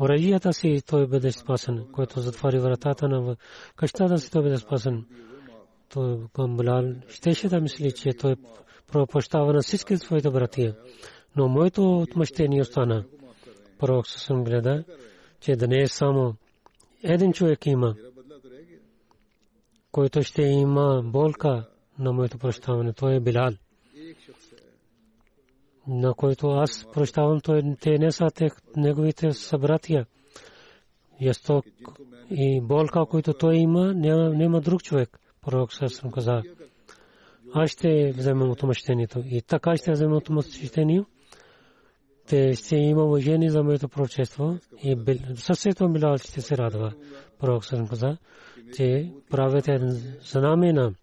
оръжията 0.00 0.52
си, 0.52 0.82
той 0.86 1.06
бъде 1.06 1.32
спасен. 1.32 1.86
Който 1.92 2.20
затвори 2.20 2.58
вратата 2.58 3.08
на 3.08 3.36
къщата 3.76 4.18
си, 4.18 4.30
той 4.30 4.42
бъде 4.42 4.56
спасен. 4.56 5.06
Той 5.88 6.18
към 6.34 6.56
Билал 6.56 6.94
щеше 7.08 7.48
да 7.48 7.60
мисли, 7.60 7.92
че 7.92 8.12
той 8.12 8.36
пропощава 8.86 9.52
на 9.52 9.60
всички 9.60 9.96
своите 9.96 10.30
братия. 10.30 10.76
Но 11.36 11.48
моето 11.48 11.98
отмъщение 11.98 12.60
остана. 12.60 13.04
Пророк 13.78 14.06
съм 14.06 14.44
гледа, 14.44 14.84
че 15.40 15.56
да 15.56 15.68
не 15.68 15.82
е 15.82 15.86
само 15.86 16.34
един 17.02 17.32
човек 17.32 17.66
има 17.66 17.94
който 19.92 20.22
ще 20.22 20.42
има 20.42 21.02
болка 21.04 21.68
на 21.98 22.12
моето 22.12 22.38
прощаване. 22.38 22.92
Той 22.92 23.14
е 23.14 23.20
Билал. 23.20 23.50
На 25.88 26.14
който 26.14 26.50
аз 26.50 26.86
прощавам, 26.92 27.40
той 27.40 27.62
те 27.80 27.98
не 27.98 28.12
са 28.12 28.30
тех, 28.34 28.52
неговите 28.76 29.32
събратия. 29.32 30.06
Ясток 31.20 31.64
и 32.30 32.60
болка, 32.60 33.06
който 33.06 33.34
той 33.34 33.56
има, 33.56 33.94
няма, 33.94 34.30
няма 34.30 34.60
друг 34.60 34.82
човек. 34.82 35.20
Пророк 35.42 35.72
съм 35.72 36.10
каза. 36.10 36.42
Аз 37.54 37.70
ще 37.70 38.12
вземам 38.12 38.50
отмъщението. 38.50 39.22
И 39.26 39.42
така 39.42 39.76
ще 39.76 39.92
вземам 39.92 40.16
отмъщението. 40.16 41.06
Те 42.26 42.54
ще 42.54 42.76
има 42.76 43.04
уважение 43.04 43.50
за 43.50 43.62
моето 43.62 43.88
пророчество. 43.88 44.58
И 44.82 44.96
съвсем 45.34 45.92
Билал 45.92 46.16
ще 46.18 46.40
се 46.40 46.58
радва. 46.58 46.92
Пророк 47.38 47.64
съм 47.64 47.88
каза 47.88 48.16
че 48.76 49.12
правите 49.30 49.78
знамена 50.22 50.94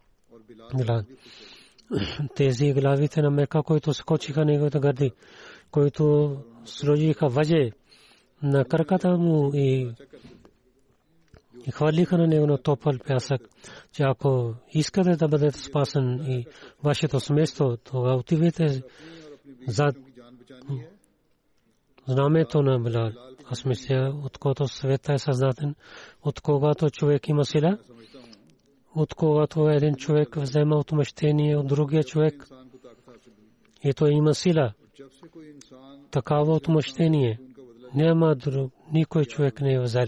тези 2.35 2.73
главите 2.73 3.21
на 3.21 3.31
Мека, 3.31 3.63
които 3.63 3.93
скочиха 3.93 4.45
неговите 4.45 4.79
гърди, 4.79 5.11
които 5.71 6.37
сложиха 6.65 7.27
въже 7.27 7.71
на 8.43 8.65
краката 8.65 9.09
му 9.17 9.51
и 9.53 9.91
и 11.67 11.71
хвърлиха 11.71 12.17
на 12.17 12.27
него 12.27 12.47
на 12.47 12.57
топъл 12.57 12.93
пясък, 13.07 13.41
че 13.91 14.03
ако 14.03 14.53
искате 14.73 15.15
да 15.15 15.27
бъдете 15.27 15.59
спасен 15.59 16.25
и 16.27 16.45
вашето 16.83 17.19
семейство, 17.19 17.77
тогава 17.77 18.15
отивайте 18.15 18.83
зад 19.67 19.95
знамето 22.07 22.61
на 22.61 22.79
Билал. 22.79 23.11
Аз 23.49 23.65
мисля, 23.65 24.13
от 24.23 24.37
който 24.37 24.67
света 24.67 25.13
е 25.13 25.17
създаден, 25.17 25.75
от 26.23 26.41
когато 26.41 26.89
човек 26.89 27.27
има 27.27 27.45
сила, 27.45 27.77
от 28.95 29.13
когато 29.13 29.69
един 29.69 29.95
човек 29.95 30.35
взема 30.35 30.75
отмъщение 30.75 31.57
от 31.57 31.67
другия 31.67 32.03
човек 32.03 32.47
и 33.83 33.93
той 33.93 34.11
има 34.11 34.33
сила. 34.33 34.73
Такава 36.11 36.53
отмъщение 36.53 37.39
няма 37.93 38.35
друг, 38.35 38.73
никой 38.91 39.25
човек 39.25 39.61
не 39.61 39.73
е 39.73 39.79
взел. 39.79 40.07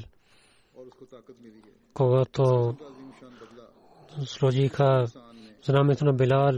Когато 1.94 2.76
сложиха 4.26 5.06
знамето 5.64 6.06
на 6.06 6.14
Билал 6.14 6.54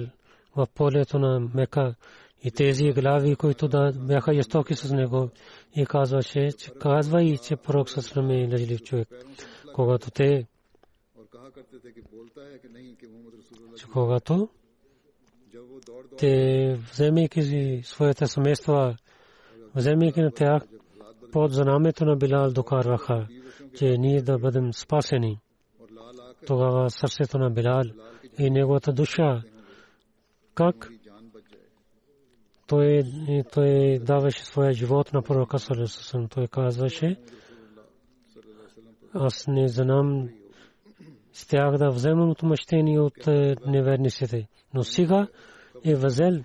в 0.55 0.67
полето 0.75 1.19
на 1.19 1.39
Мека 1.39 1.95
и 2.43 2.51
тези 2.51 2.91
глави, 2.91 3.35
които 3.35 3.67
да 3.67 3.91
бяха 3.95 4.35
ястоки 4.35 4.75
с 4.75 4.93
него, 4.93 5.29
и 5.75 5.85
казваше, 5.85 6.51
че 6.51 6.71
казва 6.71 7.23
и 7.23 7.37
че 7.37 7.55
пророк 7.55 7.89
Саслам 7.89 8.31
е 8.31 8.47
лъжлив 8.51 8.81
човек. 8.81 9.07
Когато 9.73 10.11
те 10.11 10.47
че 13.77 13.85
когато 13.93 14.49
те 16.17 16.73
вземайки 16.91 17.81
своите 17.83 18.27
семейства, 18.27 18.95
вземайки 19.75 20.21
на 20.21 20.31
тях 20.31 20.63
под 21.31 21.53
знамето 21.53 22.05
на 22.05 22.15
Билал 22.15 22.51
докарваха, 22.51 23.27
че 23.75 23.97
ние 23.97 24.21
да 24.21 24.37
бъдем 24.37 24.73
спасени. 24.73 25.39
Тогава 26.47 26.89
сърцето 26.89 27.37
на 27.37 27.49
Билал 27.49 27.83
и 28.39 28.49
неговата 28.49 28.93
душа, 28.93 29.43
как 30.55 30.89
той, 32.71 33.03
той 33.53 33.99
даваше 33.99 34.45
своя 34.45 34.73
живот 34.73 35.13
на 35.13 35.21
пророка 35.21 35.59
Салесусам. 35.59 36.27
Той 36.27 36.47
казваше, 36.47 37.15
аз 39.13 39.47
не 39.47 39.67
знам 39.67 40.29
с 41.33 41.47
тях 41.47 41.77
да 41.77 41.89
вземам 41.89 42.29
отмъщение 42.29 42.99
от 42.99 43.27
е, 43.27 43.55
неверниците. 43.67 44.47
Но 44.73 44.83
сега 44.83 45.27
е 45.85 45.95
възел, 45.95 46.43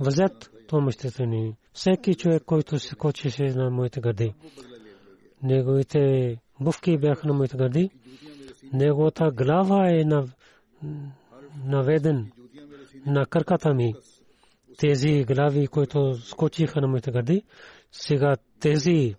възет 0.00 0.50
това 0.68 0.82
мъщение. 0.82 1.56
Всеки 1.72 2.14
човек, 2.14 2.42
който 2.46 2.78
се 2.78 2.96
кочеше 2.96 3.44
на 3.44 3.70
моите 3.70 4.00
гърди. 4.00 4.34
неговите 5.42 6.36
бувки 6.60 6.98
бяха 6.98 7.28
на 7.28 7.34
моите 7.34 7.56
гърди. 7.56 7.90
Неговата 8.72 9.30
глава 9.30 9.88
е 9.88 10.04
наведен 11.64 12.32
на 13.06 13.26
краката 13.26 13.74
ми. 13.74 13.94
Тези 14.82 15.24
глави, 15.24 15.66
които 15.66 16.14
скочиха 16.14 16.80
на 16.80 16.88
моите 16.88 17.10
гърди, 17.10 17.42
сега 17.92 18.36
тези 18.60 19.14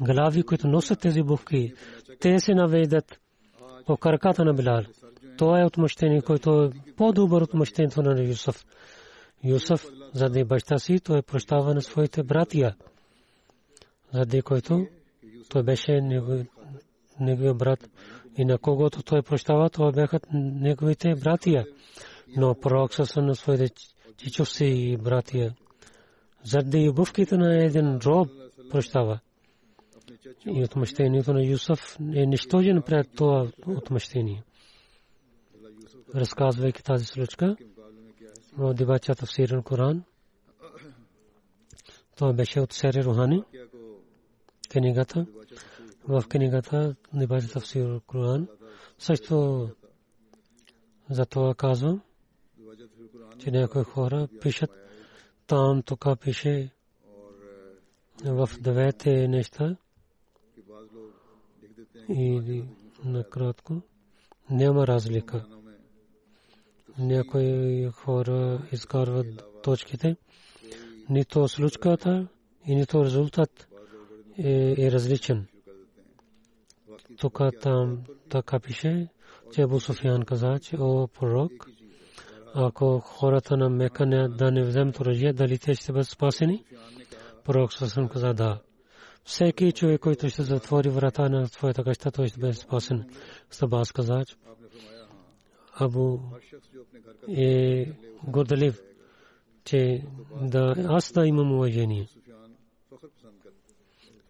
глави, 0.00 0.42
които 0.42 0.68
носят 0.68 1.00
тези 1.00 1.22
бувки, 1.22 1.74
те 2.20 2.38
се 2.38 2.54
наведат 2.54 3.20
по 3.86 3.96
краката 3.96 4.44
на 4.44 4.54
Билал. 4.54 4.82
Това 5.38 5.60
е 5.60 5.64
отмъщение, 5.64 6.22
което 6.22 6.62
е 6.62 6.92
по-добър 6.96 7.42
отмъщението 7.42 8.02
на 8.02 8.22
Юсуф. 8.22 8.64
Юсуф, 9.44 9.86
заради 10.14 10.44
баща 10.44 10.78
си, 10.78 11.00
той 11.00 11.22
прощава 11.22 11.74
на 11.74 11.82
своите 11.82 12.22
братия, 12.22 12.76
заради 14.12 14.42
който 14.42 14.86
той 15.48 15.62
беше 15.62 16.00
неговия 17.20 17.54
брат. 17.54 17.90
И 18.36 18.44
на 18.44 18.58
когото 18.58 19.02
той 19.02 19.22
прощава, 19.22 19.70
това 19.70 19.92
бяха 19.92 20.20
неговите 20.32 21.14
братия. 21.14 21.66
Но 22.36 22.54
пророк 22.54 22.94
са 22.94 23.22
на 23.22 23.34
своите 23.34 23.68
чичовци 24.16 24.64
и 24.64 24.96
братия. 24.96 25.54
Заради 26.44 26.88
обувките 26.88 27.36
на 27.36 27.64
един 27.64 27.96
роб 27.96 28.28
прощава. 28.70 29.20
И 30.46 30.64
отмъщението 30.64 31.32
на 31.32 31.44
Юсуф 31.44 31.96
е 32.00 32.26
нищожен 32.26 32.82
пред 32.82 33.14
това 33.16 33.46
отмъщение. 33.66 34.42
Разказвайки 36.14 36.82
тази 36.82 37.04
случка, 37.04 37.56
в 38.58 38.74
дебача 38.74 39.14
Тавсирен 39.14 39.62
Коран, 39.62 40.04
това 42.16 42.32
беше 42.32 42.60
от 42.60 42.72
Сери 42.72 43.04
Рухани, 43.04 43.42
книгата, 44.70 45.26
в 46.08 46.24
книгата 46.28 46.94
дебача 47.14 47.48
Тавсирен 47.48 48.00
Коран, 48.06 48.48
също 48.98 49.68
за 51.10 51.26
това 51.26 51.54
казвам, 51.54 52.02
че 53.40 53.50
някои 53.50 53.84
хора 53.84 54.28
пишат, 54.40 54.70
там 55.46 55.82
тук 55.82 56.06
пише 56.20 56.70
в 58.24 58.50
двете 58.60 59.28
неща 59.28 59.76
и 62.08 62.62
накратко 63.04 63.82
няма 64.50 64.86
разлика 64.86 65.46
някои 67.00 67.88
хора 67.92 68.62
изкарват 68.72 69.44
точките. 69.62 70.16
Нито 71.08 71.48
случката 71.48 72.28
и 72.66 72.74
нито 72.74 73.04
резултат 73.04 73.68
е, 74.38 74.74
е 74.78 74.92
различен. 74.92 75.46
Тук 77.18 77.40
там 77.62 77.98
така 78.28 78.60
пише, 78.60 79.08
че 79.52 79.62
Абу 79.62 79.80
Суфиян 79.80 80.22
каза, 80.22 80.58
че 80.58 80.76
о 80.80 81.08
пророк, 81.08 81.68
ако 82.54 83.00
хората 83.00 83.56
на 83.56 83.70
Мека 83.70 84.06
не, 84.06 84.28
да 84.28 84.50
не 84.50 84.62
вземат 84.62 85.00
оръжие, 85.00 85.32
дали 85.32 85.58
те 85.58 85.74
ще 85.74 85.92
бъдат 85.92 86.08
спасени? 86.08 86.64
Пророк 87.44 87.72
Сасън 87.72 88.08
каза 88.08 88.34
да. 88.34 88.60
Всеки 89.24 89.72
човек, 89.72 90.00
който 90.00 90.28
ще 90.28 90.42
затвори 90.42 90.88
врата 90.88 91.28
на 91.28 91.46
своята 91.46 91.84
къща, 91.84 92.10
той 92.10 92.28
ще 92.28 92.40
бъде 92.40 92.52
спасен. 92.52 93.10
Сабас 93.50 93.92
каза, 93.92 94.24
Абу 95.74 96.18
е 97.28 97.86
горделив, 98.24 98.80
че 99.64 100.02
да 100.42 100.74
аз 100.88 101.12
да 101.12 101.26
имам 101.26 101.52
уважение. 101.52 102.06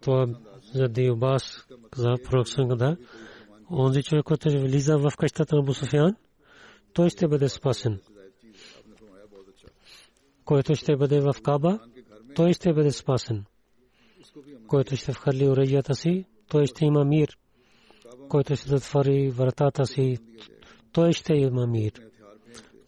Това 0.00 0.26
заради 0.72 1.06
Абас 1.06 1.66
каза 1.90 2.14
пророксан 2.24 2.68
да 2.68 2.96
онзи 3.70 4.02
човек, 4.02 4.24
който 4.24 4.48
влиза 4.50 4.98
в 4.98 5.12
къщата 5.18 5.56
на 5.56 5.62
Абу 5.62 5.74
Суфян, 5.74 6.16
той 6.92 7.10
ще 7.10 7.28
бъде 7.28 7.48
спасен. 7.48 8.00
Който 10.44 10.74
ще 10.74 10.96
бъде 10.96 11.20
в 11.20 11.34
Каба, 11.42 11.78
той 12.34 12.52
ще 12.52 12.72
бъде 12.72 12.90
спасен. 12.90 13.44
Който 14.66 14.96
ще 14.96 15.12
вхвърли 15.12 15.48
оръжията 15.48 15.94
си, 15.94 16.24
той 16.48 16.66
ще 16.66 16.84
има 16.84 17.04
мир. 17.04 17.38
Който 18.28 18.56
ще 18.56 18.68
затвори 18.68 19.30
вратата 19.30 19.86
си, 19.86 20.18
той 20.92 21.12
ще 21.12 21.34
има 21.34 21.66
мир. 21.66 21.92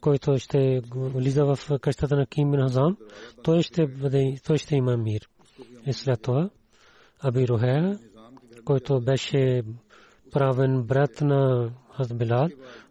Който 0.01 0.39
ще 0.39 0.81
влиза 0.95 1.45
в 1.45 1.79
къщата 1.81 2.17
на 2.17 2.27
Ким 2.27 2.53
Хазам, 2.53 2.97
той 3.45 3.63
ще, 3.63 3.87
бъде, 3.87 4.37
той 4.47 4.59
ще 4.59 4.77
има 4.77 4.97
мир. 4.97 5.29
И 5.87 5.93
след 5.93 6.23
това 6.23 6.51
Аби 7.25 7.47
който 8.65 9.01
беше 9.01 9.63
правен 10.33 10.83
брат 10.83 11.21
на 11.21 11.71
Хазбилал, 11.97 12.49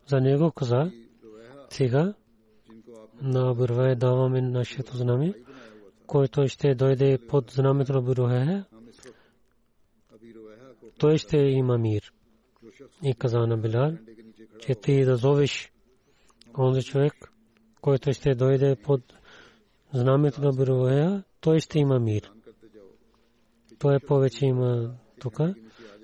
за 0.07 0.21
него 0.21 0.51
каза, 0.51 0.91
сега 1.69 2.13
на 3.21 3.55
Рухея 3.55 3.95
даваме 3.95 4.41
нашето 4.41 4.97
знаме, 4.97 5.33
който 6.07 6.47
ще 6.47 6.75
дойде 6.75 7.17
под 7.27 7.51
знамето 7.51 7.93
на 7.93 8.15
Рухея, 8.15 8.65
той 10.99 11.17
ще 11.17 11.37
има 11.37 11.77
мир. 11.77 12.13
И 13.03 13.13
каза 13.13 13.39
на 13.39 13.57
Билал, 13.57 13.97
че 14.59 14.75
ти 14.75 15.05
да 15.05 15.15
зовеш 15.15 15.71
онзи 16.57 16.83
човек, 16.83 17.31
който 17.81 18.13
ще 18.13 18.35
дойде 18.35 18.75
под 18.83 19.01
знамето 19.93 20.41
на 20.41 20.51
Бировея, 20.53 21.23
той 21.41 21.59
ще 21.59 21.79
има 21.79 21.99
мир. 21.99 22.31
Той 23.79 23.99
повече 23.99 24.45
има 24.45 24.95
тук 25.19 25.39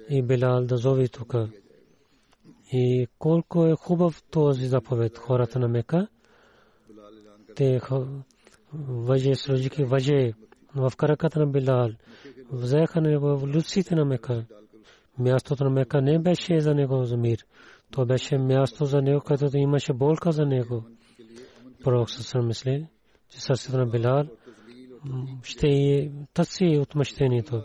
и 0.10 0.22
Белал 0.22 0.66
да 0.66 0.78
зови 0.78 1.10
тук. 1.10 1.34
И 2.72 3.08
колко 3.20 3.66
е 3.66 3.76
хубав 3.76 4.24
този 4.32 4.68
заповед 4.68 5.18
хората 5.18 5.60
на 5.60 5.68
Мека. 5.68 6.08
Те 7.56 7.80
въже, 8.74 9.36
сложики 9.36 9.84
въже 9.84 10.34
в 10.76 10.92
караката 10.98 11.40
на 11.40 11.48
Белал. 11.48 11.90
Взеха 12.52 13.02
в 13.20 13.48
люците 13.56 13.96
на 13.96 14.06
Мека. 14.06 14.46
Мястото 15.20 15.64
на 15.64 15.70
Мека 15.70 16.02
не 16.02 16.20
беше 16.20 16.60
за 16.60 16.76
него 16.76 17.04
за 17.04 17.18
мир. 17.18 17.46
То 17.92 18.06
беше 18.06 18.38
място 18.38 18.86
за 18.86 19.02
него, 19.02 19.22
където 19.22 19.58
имаше 19.58 19.94
болка 19.94 20.32
за 20.32 20.46
него. 20.46 20.84
Пророк 21.84 22.10
съсър 22.10 22.42
мисли, 22.42 22.88
че 23.30 23.42
сърцето 23.42 23.78
на 23.78 23.86
Билал 23.86 24.24
ще 25.44 26.12
търси 26.34 26.78
отмъщението. 26.82 27.64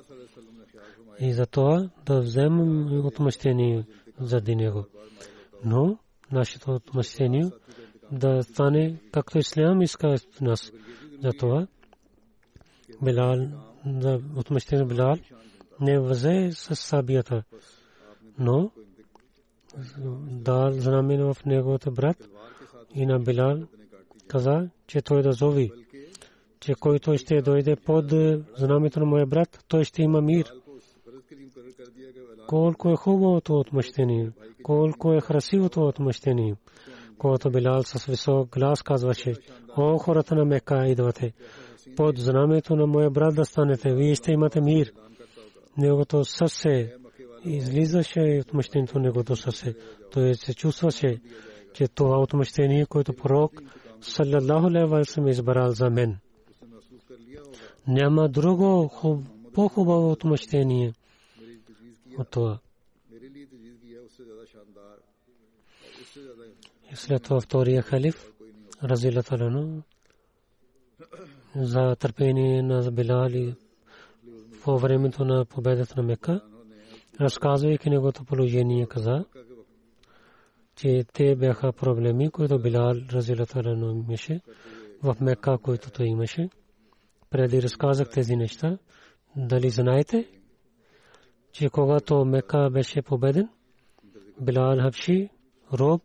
И 1.20 1.32
за 1.32 1.46
това 1.46 1.90
да 2.06 2.20
вземем 2.20 3.06
отмъщение 3.06 3.84
заради 4.26 4.56
него. 4.56 4.86
Но 5.64 5.98
нашето 6.32 6.70
отмъщение 6.70 7.50
да 8.12 8.42
стане 8.42 9.00
както 9.12 9.38
Ислям 9.38 9.82
иска 9.82 10.08
от 10.08 10.40
нас. 10.40 10.72
За 11.22 11.32
това 11.32 11.66
Билал, 13.02 13.36
за 14.00 14.20
отмъщение 14.36 14.84
Билал 14.84 15.16
не 15.80 16.00
взе 16.00 16.50
с 16.52 16.76
сабията. 16.76 17.42
Но 18.38 18.70
дал 20.30 20.72
знамено 20.72 21.34
в 21.34 21.44
неговата 21.44 21.90
брат 21.90 22.28
и 22.94 23.06
на 23.06 23.18
Билал 23.18 23.66
каза, 24.28 24.68
че 24.86 25.02
той 25.02 25.22
да 25.22 25.32
зови, 25.32 25.72
че 26.60 26.74
който 26.74 27.18
ще 27.18 27.42
дойде 27.42 27.76
под 27.76 28.04
знамето 28.58 29.00
на 29.00 29.06
моя 29.06 29.26
брат, 29.26 29.64
той 29.68 29.84
ще 29.84 30.02
има 30.02 30.20
мир. 30.20 30.52
Колко 32.52 32.90
е 32.90 32.96
хубавото 32.96 33.54
отмъщение, 33.54 34.30
колко 34.62 35.12
е 35.12 35.20
красивото 35.20 35.80
отмъщение, 35.80 36.54
когато 37.18 37.50
Билал 37.50 37.82
с 37.82 38.06
висок 38.06 38.58
глас 38.58 38.82
казваше, 38.82 39.34
о 39.76 39.98
хората 39.98 40.34
на 40.34 40.44
Мека 40.44 40.86
идвате, 40.86 41.32
под 41.96 42.18
знамето 42.18 42.76
на 42.76 42.86
моя 42.86 43.10
брат 43.10 43.34
да 43.34 43.44
станете, 43.44 43.94
вие 43.94 44.14
ще 44.14 44.32
имате 44.32 44.60
мир. 44.60 44.92
Неговото 45.78 46.24
сърце 46.24 46.92
излизаше 47.44 48.40
отмъщението 48.40 48.98
на 48.98 49.04
негото 49.04 49.36
сърце. 49.36 49.74
Той 50.10 50.34
се 50.34 50.54
чувстваше, 50.54 51.20
че 51.74 51.88
това 51.88 52.18
отмъщение, 52.18 52.86
което 52.86 53.12
пророк 53.12 53.52
саллаллаху 54.00 54.66
алейхи 54.66 54.90
ва 54.90 55.04
саллям 55.04 55.28
избрал 55.28 55.70
за 55.70 55.90
мен. 55.90 56.18
Няма 57.88 58.28
друго 58.28 58.90
по-хубаво 59.54 60.10
отмъщение 60.10 60.92
от 62.18 62.30
това. 62.30 62.58
И 66.92 66.96
след 66.96 67.22
това 67.22 67.40
втория 67.40 67.82
халиф, 67.82 68.32
разилаталано, 68.82 69.82
за 71.56 71.96
търпение 71.96 72.62
на 72.62 72.90
Билали 72.90 73.54
по 74.64 74.78
времето 74.78 75.24
на 75.24 75.44
победата 75.44 75.94
на 75.96 76.02
Мека, 76.02 76.40
разказвайки 77.20 77.90
неговото 77.90 78.24
положение, 78.24 78.86
каза, 78.86 79.24
че 80.76 81.04
те 81.12 81.36
бяха 81.36 81.72
проблеми, 81.72 82.30
които 82.30 82.58
Билал 82.58 82.94
разилатарано 83.12 84.04
имаше 84.08 84.40
в 85.02 85.16
Мека, 85.20 85.58
които 85.62 85.90
той 85.90 86.06
имаше. 86.06 86.48
Преди 87.30 87.62
разказах 87.62 88.10
тези 88.10 88.36
неща, 88.36 88.78
дали 89.36 89.70
знаете, 89.70 90.41
че 91.52 91.68
когато 91.68 92.24
Мека 92.24 92.70
беше 92.72 93.02
победен, 93.02 93.48
Билал 94.40 94.80
Хабши, 94.80 95.28
роб 95.72 96.02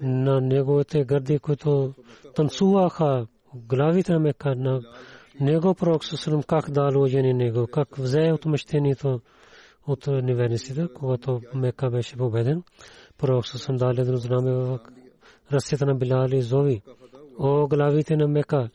на 0.00 0.40
неговите 0.40 1.04
гърди, 1.04 1.38
които 1.38 1.94
танцуваха 2.34 3.26
главите 3.54 4.12
на 4.12 4.18
Мека, 4.18 4.54
на 4.56 4.80
него 5.40 5.74
пророк 5.74 6.04
Сусалам 6.04 6.42
как 6.42 6.70
дал 6.70 7.02
ожени 7.02 7.34
него, 7.34 7.66
как 7.66 7.96
взе 7.96 8.32
отмъщението 8.32 9.20
от 9.86 10.06
неверниците, 10.06 10.88
когато 10.94 11.40
Мека 11.54 11.90
беше 11.90 12.16
победен. 12.16 12.62
Пророк 13.18 13.46
Сусалам 13.46 13.76
дал 13.76 13.90
едно 13.90 14.16
знаме 14.16 14.52
в 14.52 14.78
ръцете 15.52 15.84
на 15.84 15.94
Билал 15.94 16.28
и 16.32 16.42
Зови. 16.42 16.82
О, 17.38 17.66
главите 17.66 18.16
на 18.16 18.28
Мека, 18.28 18.68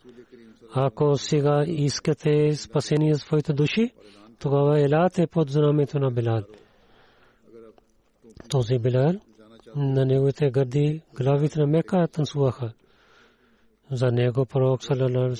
ако 0.73 1.17
сега 1.17 1.63
искате 1.67 2.55
спасение 2.55 3.13
за 3.13 3.19
своите 3.19 3.53
души, 3.53 3.91
тогава 4.39 4.79
елате 4.79 5.27
под 5.27 5.49
знамето 5.49 5.99
на 5.99 6.11
Билал. 6.11 6.41
Този 8.49 8.79
Билал 8.79 9.13
на 9.75 10.05
неговите 10.05 10.51
гърди 10.51 11.01
главите 11.15 11.59
на 11.59 11.67
Мека 11.67 12.07
танцуваха. 12.07 12.73
За 13.91 14.11
него 14.11 14.45
пророк 14.45 14.83
саллалаху 14.83 15.35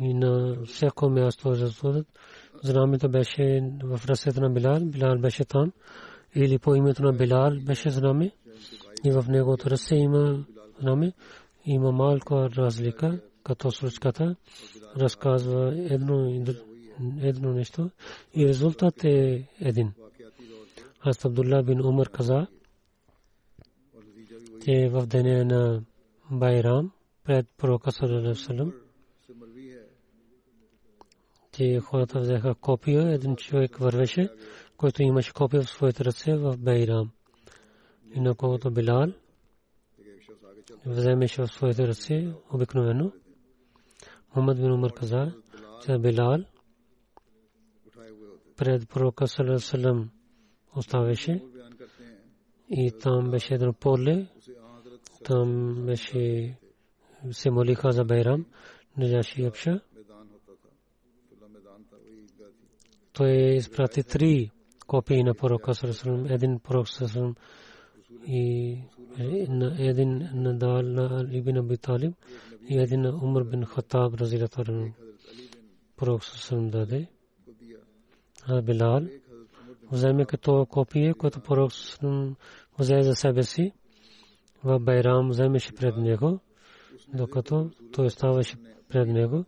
И 0.00 0.14
на 0.14 0.56
всяко 0.64 1.10
място 1.10 1.50
разсудът. 1.50 2.06
Знамето 2.64 3.08
беше 3.08 3.72
в 3.84 4.00
ръцете 4.06 4.40
на 4.40 4.50
Билал. 4.50 4.80
Билал 4.80 5.18
беше 5.18 5.44
там. 5.44 5.72
Или 6.34 6.58
по 6.58 6.74
името 6.74 7.02
на 7.02 7.12
Билал 7.12 7.50
беше 7.66 7.90
знаме. 7.90 8.30
И 9.04 9.10
в 9.10 9.24
негото 9.28 9.70
ръце 9.70 9.94
има 9.94 10.44
знаме. 10.80 11.12
Има 11.64 11.92
малко 11.92 12.34
разлика, 12.34 13.20
като 13.42 13.70
случката 13.70 14.36
разказва 14.96 15.74
едно, 15.76 16.44
едно 17.20 17.52
нещо. 17.52 17.90
И 18.34 18.48
резултат 18.48 19.04
е 19.04 19.48
един. 19.60 19.92
Аз 21.00 21.24
Абдулла 21.24 21.62
бин 21.62 21.86
Умар 21.86 22.08
каза, 22.08 22.46
че 24.64 24.88
в 24.88 25.06
деня 25.06 25.44
на 25.44 25.82
Байрам 26.30 26.92
пред 27.24 27.46
пророка 27.58 27.92
Салалалаху 27.92 28.85
че 31.56 31.80
хората 31.80 32.20
взеха 32.20 32.54
копия, 32.54 33.12
един 33.12 33.36
човек 33.36 33.76
вървеше, 33.76 34.28
който 34.76 35.02
имаше 35.02 35.32
копия 35.32 35.62
в 35.62 35.70
своите 35.70 36.04
ръце 36.04 36.36
в 36.36 36.56
Байрам. 36.58 37.10
И 38.14 38.20
на 38.20 38.34
когото 38.34 38.70
Билал 38.70 39.06
вземеше 40.86 41.42
в 41.42 41.48
своите 41.48 41.88
ръце 41.88 42.28
обикновено. 42.52 43.12
Мухаммад 44.28 44.56
бин 44.56 44.72
Умар 44.72 44.92
каза, 44.92 45.32
че 45.84 45.98
Билал 45.98 46.38
пред 48.56 48.88
пророка 48.88 49.26
Салалалаху 49.28 50.04
оставеше 50.76 51.42
и 52.70 52.92
там 53.00 53.30
беше 53.30 53.54
едно 53.54 53.72
поле, 53.72 54.26
там 55.24 55.74
беше 55.86 56.56
се 57.30 57.50
молиха 57.50 57.92
за 57.92 58.04
Байрам, 58.04 58.46
Наджаши 58.96 59.44
Абша. 59.44 59.80
Той 63.16 63.30
изпрати 63.32 64.02
три 64.02 64.50
копии 64.86 65.22
на 65.22 65.34
пророка 65.34 65.74
Сарасалам, 65.74 66.26
един 66.26 66.58
пророк 66.58 66.88
Сарасалам 66.88 67.34
и 68.26 68.78
един 69.78 70.28
на 70.34 70.58
Дал 70.58 70.82
на 70.82 71.28
Ибн 71.32 71.56
Аби 71.56 71.76
Талиб 71.76 72.14
и 72.68 72.78
един 72.78 73.00
на 73.00 73.08
Умар 73.22 73.44
бин 73.44 73.64
Хаттаб 73.64 74.14
разилатаран 74.14 74.92
пророк 75.96 76.24
Сарасалам 76.24 76.70
даде. 76.70 77.08
А 78.48 78.62
Билал 78.62 79.00
вземе 79.92 80.24
като 80.24 80.66
копие, 80.70 81.14
което 81.14 81.40
пророк 81.40 81.72
Сарасалам 81.72 82.36
взе 82.78 83.02
за 83.02 83.14
себе 83.14 83.42
си. 83.42 83.72
В 84.64 84.78
Байрам 84.78 85.28
вземеше 85.28 85.74
пред 85.74 85.96
него, 85.96 86.40
докато 87.14 87.70
той 87.92 88.10
ставаше 88.10 88.56
пред 88.88 89.08
него 89.08 89.44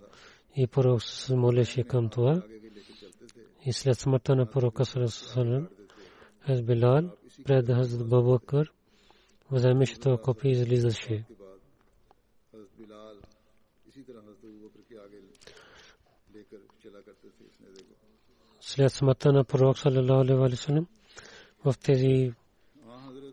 и 0.56 0.66
пророк 0.66 1.02
се 1.02 1.36
молеше 1.36 1.82
към 1.82 2.08
това 2.08 2.42
и 3.64 3.72
след 3.72 3.98
смъртта 3.98 4.36
на 4.36 4.46
пророка 4.46 4.84
Салам 4.84 5.68
Хаз 6.40 6.62
Билал 6.62 7.10
пред 7.44 7.66
Хазрат 7.66 8.08
Бабакър 8.08 8.72
вземеше 9.50 10.00
това 10.00 10.18
копие 10.18 10.50
и 10.50 10.52
излизаше. 10.52 11.24
След 18.60 18.92
смъртта 18.92 19.32
на 19.32 19.44
пророк 19.44 19.78
Салалаху 19.78 20.44
алейхи 20.44 20.86
в 21.64 21.74
тези 21.84 22.32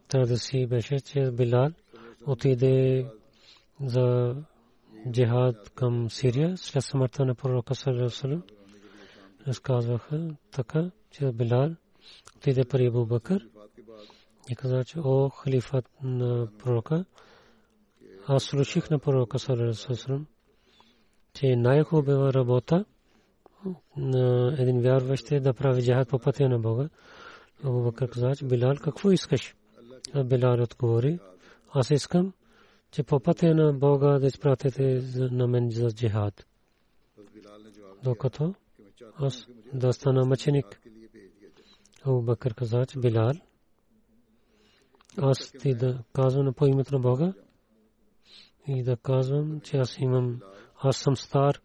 традиции 0.07 0.67
беше, 0.67 0.99
че 0.99 1.31
Билал 1.31 1.69
отиде 2.27 3.05
за 3.81 4.35
джихад 5.11 5.69
към 5.69 6.09
Сирия 6.09 6.57
след 6.57 6.83
смъртта 6.83 7.25
на 7.25 7.35
пророка 7.35 7.75
разказваха 9.47 10.35
така, 10.51 10.91
че 11.11 11.31
Билал 11.31 11.75
отиде 12.35 12.65
при 12.65 12.87
Абу 12.87 13.05
Бакър 13.05 13.49
и 14.49 14.55
каза, 14.55 14.83
че 14.83 14.99
о 14.99 15.29
халифат 15.29 15.89
на 16.03 16.47
пророка, 16.59 17.05
аз 18.27 18.43
слушах 18.43 18.89
на 18.89 18.99
пророка 18.99 19.39
Салалалаху 19.39 20.25
че 21.33 21.55
най-хубава 21.55 22.33
работа 22.33 22.85
на 23.97 24.55
един 24.59 24.81
вярващ 24.81 25.31
е 25.31 25.39
да 25.39 25.53
прави 25.53 25.81
джихад 25.81 26.09
по 26.09 26.19
пътя 26.19 26.49
на 26.49 26.59
Бога. 26.59 26.89
Абу 27.63 27.83
Бакър 27.83 28.09
каза, 28.09 28.35
че 28.35 28.45
Билал, 28.45 28.75
какво 28.75 29.11
искаш? 29.11 29.55
А 30.13 30.23
Билал 30.23 30.63
отговори, 30.63 31.19
аз 31.73 31.91
искам, 31.91 32.33
че 32.91 33.03
по 33.03 33.19
пътя 33.19 33.55
на 33.55 33.73
Бога 33.73 34.19
да 34.19 34.27
изпратите 34.27 35.01
на 35.15 35.47
мен 35.47 35.71
за 35.71 35.91
джихад. 35.91 36.45
Докато 38.03 38.55
аз 39.15 39.47
да 39.73 39.93
стана 39.93 40.25
мъченик. 40.25 40.81
Абу 42.03 42.21
Бакър 42.21 42.53
каза, 42.53 42.85
че 42.85 42.99
Билал, 42.99 43.31
аз 45.17 45.51
ти 45.51 45.75
да 45.75 46.03
казвам 46.13 46.53
по 46.53 46.65
името 46.65 46.95
на 46.95 46.99
Бога 46.99 47.33
и 48.67 48.83
да 48.83 48.97
казвам, 48.97 49.61
че 49.61 49.77
аз 49.77 49.97
имам, 49.99 50.41
аз 50.75 50.97
съм 50.97 51.15
стар 51.15 51.61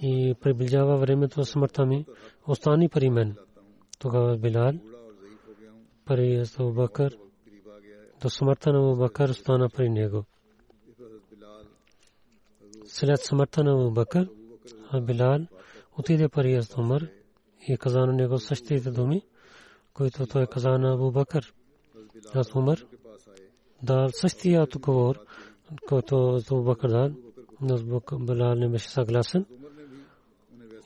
и 0.00 0.34
приближава 0.40 0.96
времето 0.98 1.40
на 1.40 1.46
смъртта 1.46 1.86
ми, 1.86 2.06
остани 2.46 2.88
при 2.88 3.10
мен. 3.10 3.36
Тогава 3.98 4.36
Билал, 4.36 4.72
при 6.04 6.44
Абу 6.58 6.72
Бакър, 6.72 7.18
до 8.22 8.30
смъртта 8.30 8.72
на 8.72 8.78
Абу 8.78 8.96
Бакър 8.96 9.28
остана 9.28 9.68
при 9.68 9.88
него. 9.88 10.24
След 12.84 13.20
смъртта 13.20 13.64
на 13.64 13.72
Абу 13.72 13.90
Бакър, 13.90 14.28
Билал 15.02 15.46
отиде 15.98 16.28
при 16.28 16.54
Азд 16.54 16.78
Умар 16.78 17.08
и 17.68 17.76
каза 17.76 18.00
на 18.00 18.12
него 18.12 18.38
същите 18.38 18.90
думи, 18.90 19.22
които 19.94 20.26
той 20.26 20.46
каза 20.46 20.70
на 20.70 20.94
Абу 20.94 21.10
Бакър. 21.10 21.54
Аз 22.34 22.54
Умар 22.54 22.78
дал 23.82 24.08
същия 24.12 24.62
отговор, 24.62 25.18
който 25.88 26.40
Абу 26.50 26.62
Бакър 26.62 26.88
дал, 26.88 27.10
но 27.60 28.00
Билал 28.18 28.54
не 28.54 28.68
беше 28.68 28.88
съгласен. 28.88 29.46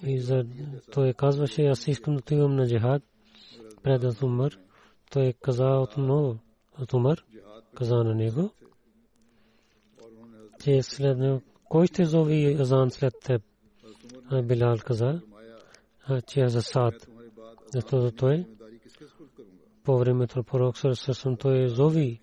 И 0.03 0.21
за 0.21 0.45
той 0.93 1.13
казваше, 1.13 1.63
аз 1.63 1.89
искам 1.89 2.15
да 2.15 2.19
отивам 2.19 2.57
на 2.57 2.67
джихад 2.67 3.03
пред 3.83 4.05
Аз 4.05 4.23
Умар. 4.23 4.53
Той 5.11 5.35
каза 5.43 5.65
отново, 5.65 6.39
от 6.81 6.93
Умар, 6.93 7.25
каза 7.75 7.95
на 7.95 8.15
него, 8.15 8.51
че 10.65 10.83
след 10.83 11.43
кой 11.69 11.87
ще 11.87 12.05
зови 12.05 12.57
азан 12.61 12.91
след 12.91 13.15
теб? 13.25 13.43
Билал 14.43 14.77
каза, 14.79 15.21
че 16.27 16.41
е 16.41 16.49
за 16.49 16.63
сад. 16.63 17.09
Защото 17.75 18.17
той 18.17 18.47
по 19.85 19.99
времето 19.99 20.39
на 20.39 20.45
пророк 20.45 20.79
Сърсъм 20.79 21.37
той 21.37 21.69
зови 21.69 22.21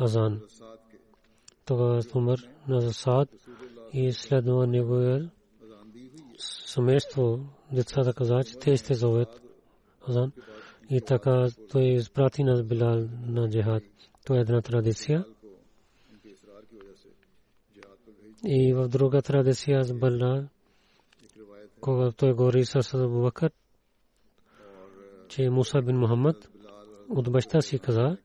азан. 0.00 0.40
Тогава 1.64 2.02
Умар 2.14 2.38
на 2.68 2.80
засад 2.80 3.28
и 3.92 4.12
следва 4.12 4.66
неговия 4.66 5.30
семейство 6.38 7.38
децата 7.72 8.12
каза, 8.12 8.40
че 8.46 8.58
те 8.58 8.76
ще 8.76 8.94
зоват 8.94 9.42
азан. 10.08 10.32
И 10.90 11.00
така 11.00 11.48
той 11.70 11.82
изпрати 11.82 12.44
на 12.44 12.62
Билал 12.62 13.08
на 13.26 13.48
джихад. 13.48 13.82
Това 14.24 14.38
е 14.38 14.42
една 14.42 14.62
традиция. 14.62 15.24
И 18.44 18.72
в 18.72 18.88
друга 18.88 19.22
традиция 19.22 19.84
с 19.84 19.92
Билал 19.92 20.44
когато 21.80 22.16
той 22.16 22.32
говори 22.32 22.64
с 22.64 22.94
Абу 22.94 23.22
Бакър, 23.22 23.50
че 25.28 25.50
Муса 25.50 25.82
бин 25.82 25.96
Мухаммад 25.96 26.48
от 27.08 27.32
баща 27.32 27.60
си 27.60 27.78
каза, 27.78 28.16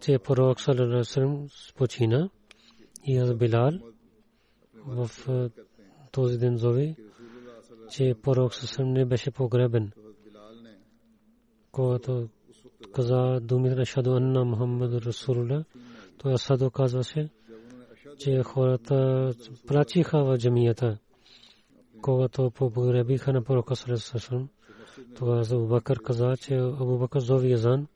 че 0.00 0.18
пророк 0.18 0.60
саллалаху 0.60 1.46
Когато 22.02 22.50
погребиха 22.50 23.32
на 23.32 23.42
пророка 23.42 23.76
саллалаху 23.76 24.48
това 25.14 25.42
за 25.42 25.56
Абубакър 25.56 26.02
каза, 26.02 26.36
че 26.36 26.54
Абубакър 26.54 27.20
зови 27.20 27.50
Язан, 27.50 27.86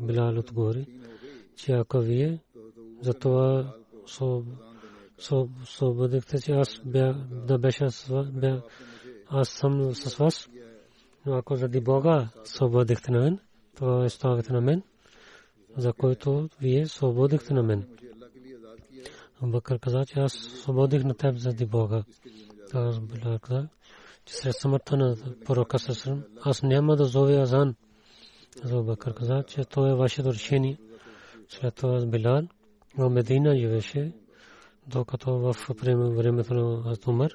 Билал 0.00 0.38
отговори, 0.38 0.86
че 1.56 1.72
ако 1.72 1.98
вие 1.98 2.38
за 3.00 3.14
това 3.14 3.74
освободихте, 5.62 6.40
че 6.40 6.52
аз 6.52 6.80
да 7.46 7.58
беше 7.58 7.86
аз 9.28 9.48
съм 9.48 9.94
с 9.94 10.16
вас, 10.16 10.48
но 11.26 11.34
ако 11.34 11.56
заради 11.56 11.80
Бога 11.80 12.28
освободихте 12.42 13.12
на 13.12 13.18
мен, 13.18 13.38
това 13.76 14.04
е 14.04 14.08
ставите 14.08 14.52
на 14.52 14.60
мен, 14.60 14.82
за 15.76 15.92
който 15.92 16.48
вие 16.60 16.82
освободихте 16.82 17.54
на 17.54 17.62
мен. 17.62 17.84
Абубакър 19.42 19.78
каза, 19.78 20.04
че 20.06 20.20
аз 20.20 20.36
освободих 20.36 21.04
на 21.04 21.14
теб 21.14 21.36
заради 21.36 21.66
Бога. 21.66 22.04
Аз 22.74 23.00
Билал 23.00 23.38
каза, 23.38 23.68
че 24.24 24.34
след 24.34 24.54
смъртта 24.54 24.96
на 24.96 25.16
пророка 25.44 25.78
Сасрам, 25.78 26.24
аз 26.42 26.62
няма 26.62 26.96
да 26.96 27.04
зовя 27.04 27.40
Азан. 27.40 27.74
Азу 28.64 28.82
Бакър 28.82 29.14
каза, 29.14 29.44
че 29.46 29.64
то 29.64 29.86
е 29.86 29.94
вашето 29.94 30.32
решение. 30.32 30.78
След 31.48 31.74
това 31.74 32.06
Билал 32.06 32.42
в 32.98 33.10
Медина 33.10 33.56
живеше, 33.56 34.12
докато 34.86 35.38
в 35.38 35.56
времето 36.14 36.54
на 36.54 36.96
Умар 37.06 37.30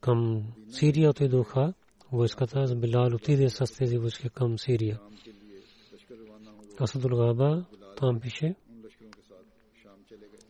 към 0.00 0.42
Сирия 0.70 1.10
отидоха 1.10 1.74
войската 2.12 2.66
с 2.66 2.74
Билал 2.74 3.14
отиде 3.14 3.50
с 3.50 3.66
тези 3.78 3.98
войски 3.98 4.28
към 4.28 4.58
Сирия. 4.58 5.00
Асадул 6.80 7.16
Габа 7.16 7.64
там 7.96 8.20
пише, 8.20 8.54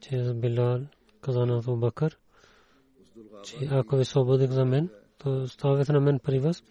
че 0.00 0.32
Билал 0.34 0.80
каза 1.20 1.46
на 1.46 1.58
Абу 1.58 1.76
Бакър, 1.76 2.18
че 3.42 3.56
ако 3.70 3.96
ви 3.96 4.02
освободих 4.02 4.50
за 4.50 4.64
мен, 4.64 4.88
то 5.18 5.48
ставете 5.48 5.92
на 5.92 6.00
мен 6.00 6.18
при 6.18 6.38
вас. 6.38 6.62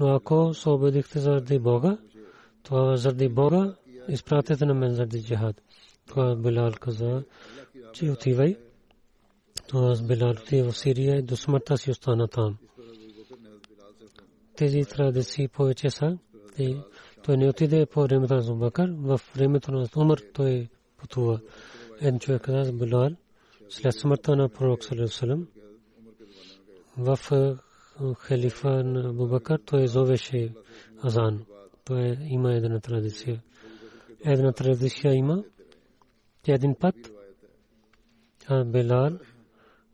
Но 0.00 0.14
ако 0.14 0.46
освободихте 0.46 1.18
заради 1.18 1.58
Бога, 1.58 1.98
това 2.62 2.96
заради 2.96 3.28
Бога 3.28 3.74
изпратете 4.08 4.66
на 4.66 4.74
мен 4.74 4.94
заради 4.94 5.22
джихад. 5.22 5.62
Това 6.06 6.36
Билал 6.36 6.72
каза, 6.80 7.24
че 7.92 8.10
отивай. 8.10 8.56
Това 9.68 9.94
Билал 10.02 10.30
отива 10.30 10.72
в 10.72 10.78
Сирия 10.78 11.16
и 11.16 11.22
до 11.22 11.36
смъртта 11.36 11.78
си 11.78 11.90
остана 11.90 12.28
там. 12.28 12.56
Тези 14.56 14.84
традиции 14.84 15.48
повече 15.48 15.90
са. 15.90 16.18
Той 17.22 17.36
не 17.36 17.48
отиде 17.48 17.86
по 17.86 18.02
времето 18.02 18.34
на 18.34 18.42
Зубакър. 18.42 18.90
В 18.98 19.20
времето 19.36 19.72
на 19.72 19.88
Умар 19.96 20.18
той 20.32 20.68
пътува. 21.00 21.40
Един 22.00 22.18
човек 22.18 22.42
каза 22.42 22.72
Билал 22.72 23.10
след 23.68 23.94
смъртта 23.94 24.36
на 24.36 24.48
пророк 24.48 24.84
Салем 25.06 25.48
в 26.98 27.18
халифа 28.18 28.84
на 28.84 29.12
Бубакър 29.12 29.60
той 29.66 29.86
зовеше 29.86 30.54
азан. 31.04 31.44
Той 31.84 32.16
има 32.20 32.54
една 32.54 32.80
традиция. 32.80 33.42
Една 34.24 34.52
традиция 34.52 35.14
има. 35.14 35.44
Един 36.48 36.74
път 36.80 36.94
Белал 38.66 39.10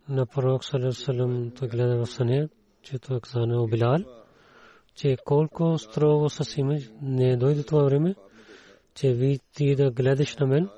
на 0.08 0.26
пророк 0.26 0.64
Салем 0.64 1.50
той 1.50 1.68
гледа 1.68 1.96
в 1.96 2.06
съня, 2.06 2.48
че 2.82 2.98
той 2.98 3.20
каза 3.20 3.46
на 3.46 3.66
Белал, 3.66 3.98
че 4.94 5.16
колко 5.24 5.78
строго 5.78 6.30
с 6.30 6.56
име 6.56 6.78
не 7.02 7.36
дойде 7.36 7.62
това 7.62 7.84
време, 7.84 8.14
че 8.94 9.12
ви 9.12 9.38
ти 9.54 9.74
да 9.74 9.90
гледаш 9.90 10.36
на 10.36 10.46
мен. 10.46 10.68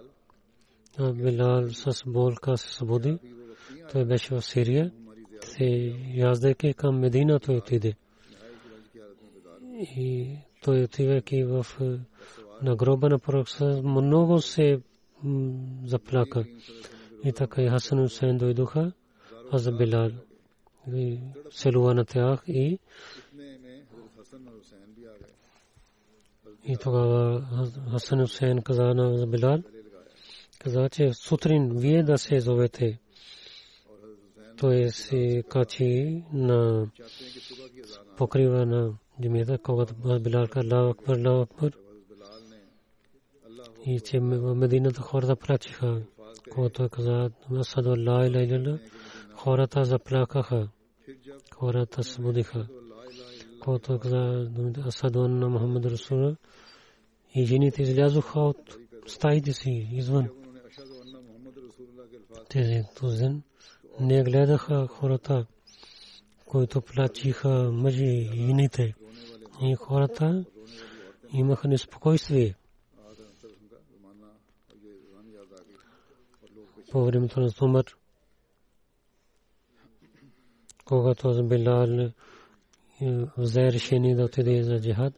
Белал 0.98 1.68
с 1.68 2.04
болка 2.06 2.56
се 2.56 2.74
свободи. 2.74 3.18
Той 3.92 4.04
беше 4.04 4.34
в 4.34 4.42
Сирия 4.42 4.92
се 5.56 5.94
яздайки 6.14 6.74
към 6.74 6.98
Медина 6.98 7.40
той 7.40 7.56
отиде. 7.56 7.94
И 9.96 10.28
той 10.62 10.82
отивайки 10.82 11.44
в 11.44 11.66
на 12.62 12.76
гроба 12.76 13.08
на 13.08 13.18
пророка 13.18 13.82
много 13.84 14.40
се 14.40 14.80
заплака. 15.84 16.44
И 17.24 17.32
така 17.32 17.62
и 17.62 17.68
Хасан 17.68 18.02
Хусейн 18.02 18.38
дойдоха, 18.38 18.92
а 19.52 19.58
за 19.58 19.72
Билал. 19.72 20.10
И 20.94 21.18
селува 21.50 21.94
на 21.94 22.04
тях 22.04 22.42
и 22.48 22.78
и 26.64 26.76
тогава 26.76 27.46
Хасан 27.90 28.20
Хусейн 28.20 28.62
каза 28.62 28.82
на 28.82 29.26
Билал, 29.26 29.62
каза, 30.58 30.88
че 30.88 31.12
сутрин 31.14 31.78
вие 31.78 32.02
да 32.02 32.18
се 32.18 32.40
зовете 32.40 32.98
той 34.58 34.90
се 34.90 35.42
качи 35.48 36.24
на 36.32 36.90
покрива 38.16 38.66
на 38.66 38.92
джамията, 39.22 39.58
когато 39.58 39.94
Билал 40.20 40.46
ка 40.48 40.60
Аллаху 40.60 40.90
Акбар, 40.90 41.16
Аллаху 41.16 41.42
Акбар. 41.42 41.72
И 43.86 44.00
че 44.00 44.18
в 44.20 44.54
Медината 44.54 45.00
хората 45.00 45.36
плачиха, 45.36 46.02
когато 46.50 46.84
е 46.84 46.88
каза 46.88 47.30
Асаду 47.56 47.90
Аллах 47.90 48.28
иля 48.28 48.78
хората 49.34 49.84
заплакаха, 49.84 50.68
хората 51.54 52.02
събудиха. 52.02 52.66
Когато 53.60 53.94
е 53.94 53.98
каза 53.98 54.50
Асаду 54.86 55.24
Анна 55.24 55.48
Мухаммад 55.48 55.86
Расула 55.86 56.36
и 57.34 57.46
жените 57.46 57.82
излязоха 57.82 58.40
от 58.40 58.76
стаите 59.06 59.52
си 59.52 59.88
извън. 59.92 60.28
Тези 62.48 62.82
този 63.00 63.28
не 63.99 64.23
гледаха 64.23 64.87
хората, 64.87 65.45
които 66.45 66.81
плачиха 66.81 67.71
мъжи 67.71 68.05
и 68.05 68.23
жените. 68.23 68.93
И 69.61 69.75
хората 69.75 70.45
имаха 71.33 71.67
неспокойствие. 71.67 72.55
По 76.91 77.05
времето 77.05 77.39
на 77.39 77.49
Сумър, 77.49 77.97
когато 80.85 81.43
Билал 81.43 82.11
взе 83.37 83.61
решение 83.61 84.15
да 84.15 84.23
отиде 84.23 84.63
за 84.63 84.79
джихад, 84.81 85.13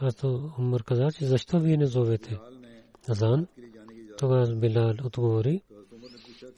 аз 0.00 0.16
то 0.16 0.52
Умар 0.58 0.82
каза, 0.82 1.08
че 1.18 1.26
защо 1.26 1.60
вие 1.60 1.76
не 1.76 1.86
зовете 1.86 2.38
Азан? 3.08 3.46
Тогава 4.18 4.56
Билал 4.56 4.90
отговори, 5.04 5.62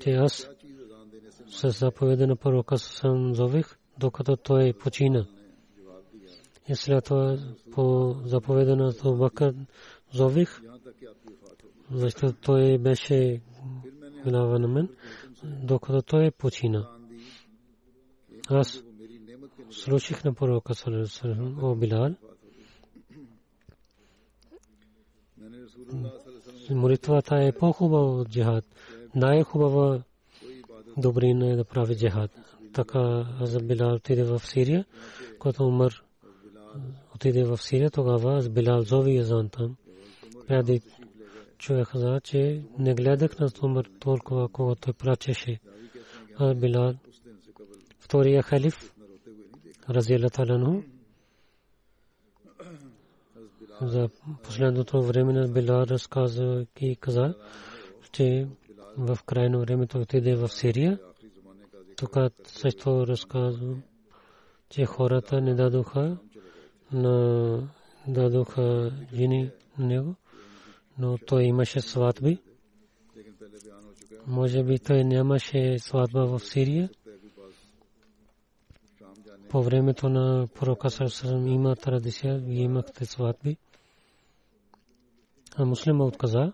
че 0.01 0.11
аз 0.11 0.49
с 1.50 1.72
заповеда 1.72 2.28
на 2.28 2.36
пророка 2.36 2.78
съм 2.78 3.36
зових, 3.36 3.78
докато 3.98 4.38
той 4.38 4.74
почина. 4.74 5.26
И 6.70 6.76
след 6.76 7.06
това 7.06 7.38
по 7.72 8.16
заповеда 8.26 8.76
на 8.76 8.94
Бакър 9.18 9.56
зових, 10.12 10.62
защото 11.92 12.38
той 12.42 12.78
беше 12.78 13.42
глава 14.24 14.60
на 14.60 14.68
мен, 14.68 14.90
докато 15.44 16.02
той 16.02 16.32
почина. 16.32 16.90
Аз 18.50 18.84
слушах 19.70 20.24
на 20.24 20.34
пророка 20.34 20.76
Салерасалам, 20.76 21.64
о 21.64 21.76
Билал, 21.76 22.16
молитвата 26.70 27.36
е 27.36 27.52
по-хубава 27.52 28.06
от 28.06 28.30
джихад. 28.30 28.66
Най-хубава 29.16 30.04
добрина 31.00 31.48
е 31.48 31.56
да 31.56 31.64
прави 31.64 31.98
джихад. 31.98 32.32
Така 32.74 33.26
аз 33.40 33.64
Билал 33.64 33.96
отиде 33.96 34.24
в 34.24 34.40
Сирия, 34.40 34.86
когато 35.40 35.68
Умар 35.68 36.04
отиде 37.16 37.44
в 37.44 37.58
Сирия, 37.58 37.92
тогава 37.92 38.38
аз 38.38 38.50
Билал 38.50 38.82
зови 38.82 39.16
Язан 39.16 39.50
там. 39.50 39.76
Преди 40.48 40.82
човек 41.58 41.88
каза, 41.88 42.22
че 42.24 42.64
не 42.80 42.94
гледах 42.94 43.40
на 43.40 43.50
Умар 43.64 43.86
толкова, 44.00 44.50
когато 44.50 44.82
той 44.82 44.94
плачеше. 44.94 45.60
Аз 46.38 46.56
Билал, 46.56 46.94
втория 48.00 48.44
халиф, 48.44 48.94
Разиела 49.90 50.30
Талану, 50.30 50.84
за 53.82 54.10
последното 54.44 55.02
време 55.02 55.34
на 55.34 55.48
Билал 55.48 55.84
разказа 55.84 56.66
и 56.82 56.96
каза, 56.96 57.36
че 58.12 58.48
в 58.98 59.20
края 59.26 59.50
на 59.50 59.60
времето 59.60 59.98
отиде 60.00 60.36
в 60.36 60.50
Сирия. 60.50 61.00
Тук 61.98 62.16
също 62.44 63.08
разказвам, 63.08 63.84
че 64.70 64.86
хората 64.86 65.42
не 65.42 65.56
дадоха 65.56 66.18
на 66.92 67.70
дадоха 68.08 68.92
жени 69.14 69.52
на 69.78 69.86
него, 69.86 70.16
но 70.98 71.18
той 71.18 71.44
имаше 71.44 71.82
сватби. 71.82 72.38
Може 74.28 74.64
би 74.64 74.80
той 74.80 75.04
нямаше 75.04 75.80
сватба 75.80 76.26
в 76.26 76.40
Сирия. 76.40 76.90
По 79.50 79.64
времето 79.64 80.10
на 80.10 80.48
пророка 80.56 80.90
Сарсарам 80.90 81.48
има 81.48 81.76
традиция, 81.76 82.38
вие 82.38 82.62
имахте 82.62 83.06
сватби. 83.06 83.58
А 85.56 85.66
муслима 85.66 86.06
отказа 86.06 86.54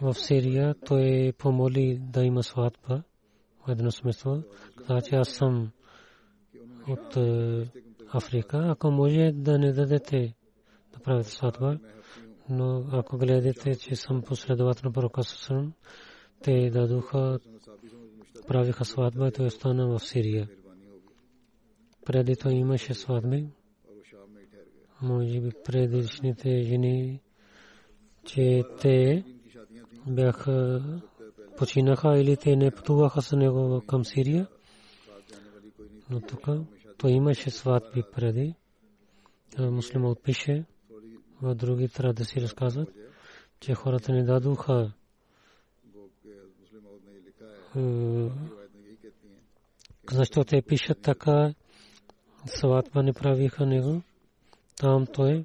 в 0.00 0.14
Сирия, 0.14 0.74
той 0.86 1.02
е 1.02 1.32
помоли 1.32 1.98
да 2.02 2.24
има 2.24 2.42
сватба. 2.42 3.02
Е 3.68 3.72
едно 3.72 3.90
смисъл 3.90 4.42
каза, 4.86 5.00
че 5.00 5.16
аз 5.16 5.28
съм 5.28 5.70
от 6.88 7.16
е, 7.16 7.70
Африка. 8.12 8.64
Ако 8.68 8.90
може 8.90 9.32
да 9.34 9.58
не 9.58 9.72
дадете 9.72 10.34
да 10.92 11.00
правите 11.00 11.30
сватба, 11.30 11.78
но 12.48 12.84
ако 12.92 13.18
гледате, 13.18 13.74
че 13.74 13.96
съм 13.96 14.22
последовател 14.22 14.82
на 14.84 14.92
пророка 14.92 15.22
Сусрам, 15.22 15.72
те 16.42 16.70
дадоха, 16.70 17.38
правиха 18.46 18.84
сватба 18.84 19.28
и 19.28 19.32
той 19.32 19.46
остана 19.46 19.86
в 19.86 20.00
Сирия. 20.00 20.48
Преди 22.04 22.36
той 22.36 22.52
имаше 22.52 22.94
сватби. 22.94 23.46
Може 25.02 25.40
би 25.40 25.50
предишните 25.64 26.62
жени, 26.62 27.20
че 28.24 28.62
те 28.80 29.24
бяха 30.06 30.82
починаха 31.56 32.18
или 32.18 32.36
те 32.36 32.56
не 32.56 32.70
пътуваха 32.70 33.22
с 33.22 33.36
него 33.36 33.82
към 33.86 34.04
Сирия. 34.04 34.46
Но 36.10 36.20
тук 36.20 36.48
той 36.98 37.10
имаше 37.10 37.50
сватби 37.50 38.02
преди. 38.12 38.54
Муслима 39.58 40.08
отпише, 40.08 40.64
а 41.42 41.54
други 41.54 41.88
трябва 41.88 42.14
да 42.14 42.24
си 42.24 42.40
разказват, 42.40 42.88
че 43.60 43.74
хората 43.74 44.12
не 44.12 44.24
дадоха 44.24 44.92
защо 50.12 50.44
те 50.44 50.62
пишат 50.62 51.02
така, 51.02 51.54
сватба 52.46 53.02
не 53.02 53.12
правиха 53.12 53.66
него. 53.66 54.02
Там 54.76 55.06
той 55.06 55.44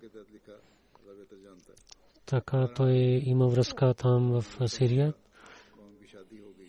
така 2.31 2.67
той 2.75 3.21
има 3.25 3.47
връзка 3.47 3.93
там 3.93 4.41
в 4.41 4.69
Сирия. 4.69 5.13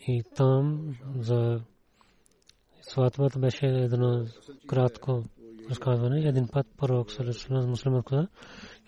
И 0.09 0.23
там 0.37 0.95
за 1.19 1.61
сватбата 2.81 3.39
беше 3.39 3.67
едно 3.67 4.27
кратко 4.67 5.25
разказване. 5.71 6.29
Един 6.29 6.49
път 6.53 6.67
пророк 6.77 7.11
Сарасалам, 7.11 7.71
мусульман 7.71 8.03
каза, 8.03 8.29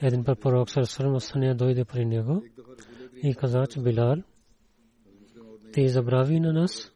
един 0.02 0.24
път 0.24 0.40
пророк 0.40 0.70
Сарасалам 0.70 1.14
Асания 1.14 1.54
дойде 1.54 1.84
при 1.84 2.04
него 2.04 2.42
и 3.22 3.34
каза, 3.34 3.66
че 3.70 3.80
Билал, 3.80 4.16
ти 5.72 5.88
забрави 5.88 6.40
на 6.40 6.52
нас, 6.52 6.92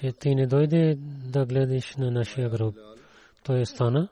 че 0.00 0.12
ти 0.12 0.34
не 0.34 0.46
дойде 0.46 0.98
да 1.32 1.46
гледаш 1.46 1.96
на 1.96 2.10
нашия 2.10 2.50
гроб. 2.50 2.76
Той 3.44 3.66
стана 3.66 4.08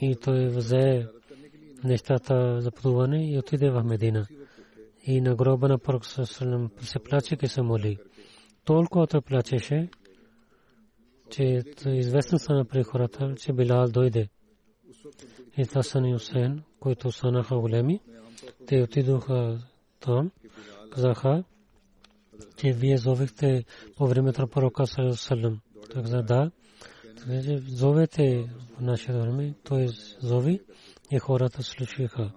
и 0.00 0.16
той 0.16 0.46
взе 0.46 1.08
нещата 1.84 2.60
за 2.60 2.70
пътуване 2.70 3.30
и 3.32 3.38
отиде 3.38 3.70
в 3.70 3.82
Медина. 3.84 4.26
И 5.04 5.20
на 5.20 5.34
гроба 5.34 5.68
на 5.68 5.78
Пророк 5.78 6.06
се 6.06 6.98
плаче 7.04 7.36
и 7.42 7.48
се 7.48 7.62
моли. 7.62 7.98
Толкова 8.64 9.06
той 9.06 9.20
плачеше, 9.20 9.88
че 11.30 11.62
известно 11.86 12.38
стана 12.38 12.64
при 12.64 12.82
хората, 12.82 13.34
че 13.36 13.52
Билал 13.52 13.88
дойде. 13.88 14.28
И 15.56 15.66
Тасан 15.66 16.04
и 16.04 16.14
Усен, 16.14 16.62
които 16.80 17.12
станаха 17.12 17.58
големи, 17.58 18.00
те 18.66 18.82
отидоха 18.82 19.58
там, 20.00 20.30
казаха, 20.90 21.44
че 22.56 22.72
вие 22.72 22.98
зовехте 22.98 23.64
по 23.96 24.06
времето 24.06 24.40
на 24.40 24.48
пророка 24.48 24.86
Салем. 25.14 25.60
Той 25.90 26.02
каза, 26.02 26.22
да, 26.22 26.50
зовете 27.68 28.50
в 28.76 28.80
нашето 28.80 29.20
време, 29.20 29.54
той 29.64 29.88
зови 30.20 30.60
и 31.12 31.18
хората 31.18 31.62
слушаха. 31.62 32.32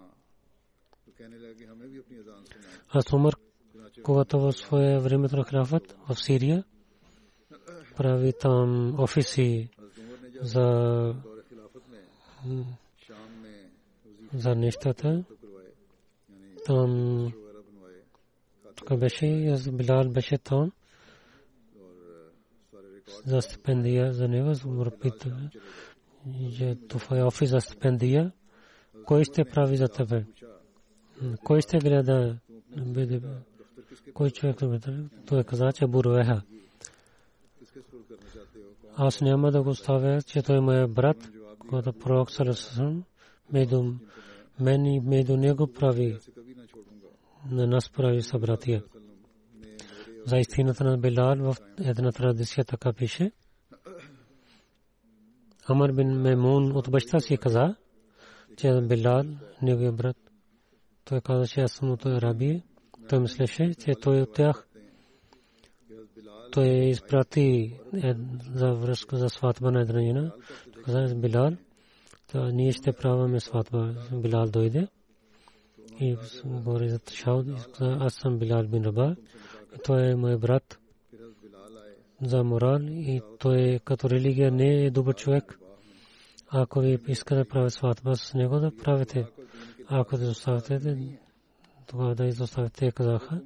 Аз 2.90 3.14
умър, 3.14 3.36
когато 4.04 4.40
в 4.40 4.54
своя 4.54 5.00
времето 5.00 5.38
на 5.38 5.44
храфът 5.44 5.98
в 6.10 6.16
Сирия 6.16 6.64
прави 7.98 8.34
там 8.40 8.96
офиси 9.00 9.70
за 10.42 11.16
за 14.34 14.56
нещата. 14.56 15.24
Там 16.66 17.32
тук 18.76 18.98
беше, 19.00 19.26
аз 19.26 19.70
Билал 19.70 20.10
беше 20.10 20.38
там 20.38 20.72
за 23.26 23.42
стипендия 23.42 24.14
за 24.14 24.28
него, 24.28 24.54
за 24.54 24.70
Европейта. 24.70 25.50
Туфа 26.88 27.18
е 27.18 27.24
офис 27.24 27.50
за 27.50 27.62
стипендия. 27.62 28.32
Кой 29.06 29.24
ще 29.24 29.46
прави 29.46 29.78
за 29.78 29.88
тебе? 29.88 30.26
Кой 31.44 31.62
ще 31.62 31.78
гледа 31.78 32.38
бъде? 32.78 33.22
Кой 34.14 34.32
човек 34.32 34.60
да 34.60 34.68
бъде? 34.68 34.98
Той 35.26 35.44
каза, 35.44 35.72
че 35.74 35.86
е 35.86 35.88
Бурвеха. 35.88 36.42
Аз 38.98 39.22
няма 39.22 39.52
да 39.52 39.64
го 39.64 39.76
ставя, 39.76 40.22
че 40.22 40.42
той 40.42 40.58
е 40.58 40.62
моят 40.62 40.94
брат, 40.94 41.18
когато 41.60 41.94
пророк 41.94 42.32
Сарасасан 42.32 43.04
между 43.52 43.94
мен 44.60 44.86
и 44.86 45.00
между 45.00 45.38
него 45.38 45.68
прави 45.74 46.18
на 47.52 47.68
нас 47.68 47.90
прави 47.90 48.22
събратия. 48.22 48.84
За 50.26 50.38
истината 50.38 50.84
на 50.84 50.98
Белал 50.98 51.36
в 51.36 51.56
една 51.80 52.12
традиция 52.12 52.66
така 52.66 52.94
пише. 52.94 53.32
Амар 55.68 55.92
бин 55.92 56.22
Мемун 56.22 56.72
от 56.72 56.92
баща 56.92 57.20
си 57.20 57.38
каза, 57.38 57.76
тя 58.58 58.78
е 58.78 58.82
Билал, 58.82 59.24
неговия 59.62 59.92
брат, 59.92 60.18
той 61.06 61.22
казаше, 61.22 61.62
аз 61.62 61.72
съм 61.72 61.92
от 61.92 62.06
Арабия. 62.06 62.64
Той 63.10 63.20
мислеше, 63.20 63.74
че 63.74 63.96
той 64.02 64.18
е 64.18 64.22
от 64.22 64.34
тях. 64.34 64.68
Той 66.52 66.68
изпрати 66.68 67.74
за 68.54 68.74
връзка 68.74 69.18
за 69.18 69.30
сватба 69.30 69.72
на 69.72 69.82
едранина. 69.82 70.32
Той 70.74 70.84
каза, 70.84 71.16
Билал, 71.16 71.52
то 72.32 72.46
ние 72.46 72.72
ще 72.72 72.94
правяме 72.94 73.40
сватба. 73.40 73.96
Билал 74.12 74.46
дойде 74.46 74.88
и 76.00 76.18
говори 76.46 76.90
за 76.90 77.00
Тишауд. 77.00 77.48
Аз 77.80 78.14
съм 78.14 78.40
Билал 78.40 78.64
бин 78.68 78.84
Раба. 78.84 79.16
Той 79.84 80.12
е 80.12 80.16
мой 80.16 80.38
брат 80.38 80.80
за 82.22 82.44
морал 82.44 82.80
и 82.82 83.22
той 83.40 83.62
е, 83.62 83.80
като 83.80 84.10
религия 84.10 84.52
не 84.52 84.86
е 84.86 84.92
добър 84.92 85.16
човек. 85.16 85.60
Ако 86.58 86.80
ви 86.80 87.00
искате 87.08 87.36
да 87.36 87.48
правите 87.48 87.78
сватба 87.78 88.16
с 88.16 88.34
него, 88.34 88.60
да 88.60 88.76
правите. 88.76 89.28
Ако 89.88 90.18
да 90.18 90.30
оставите, 90.30 91.20
тогава 91.88 92.16
да 92.16 92.26
изоставите 92.26 92.92
казаха, 92.92 93.42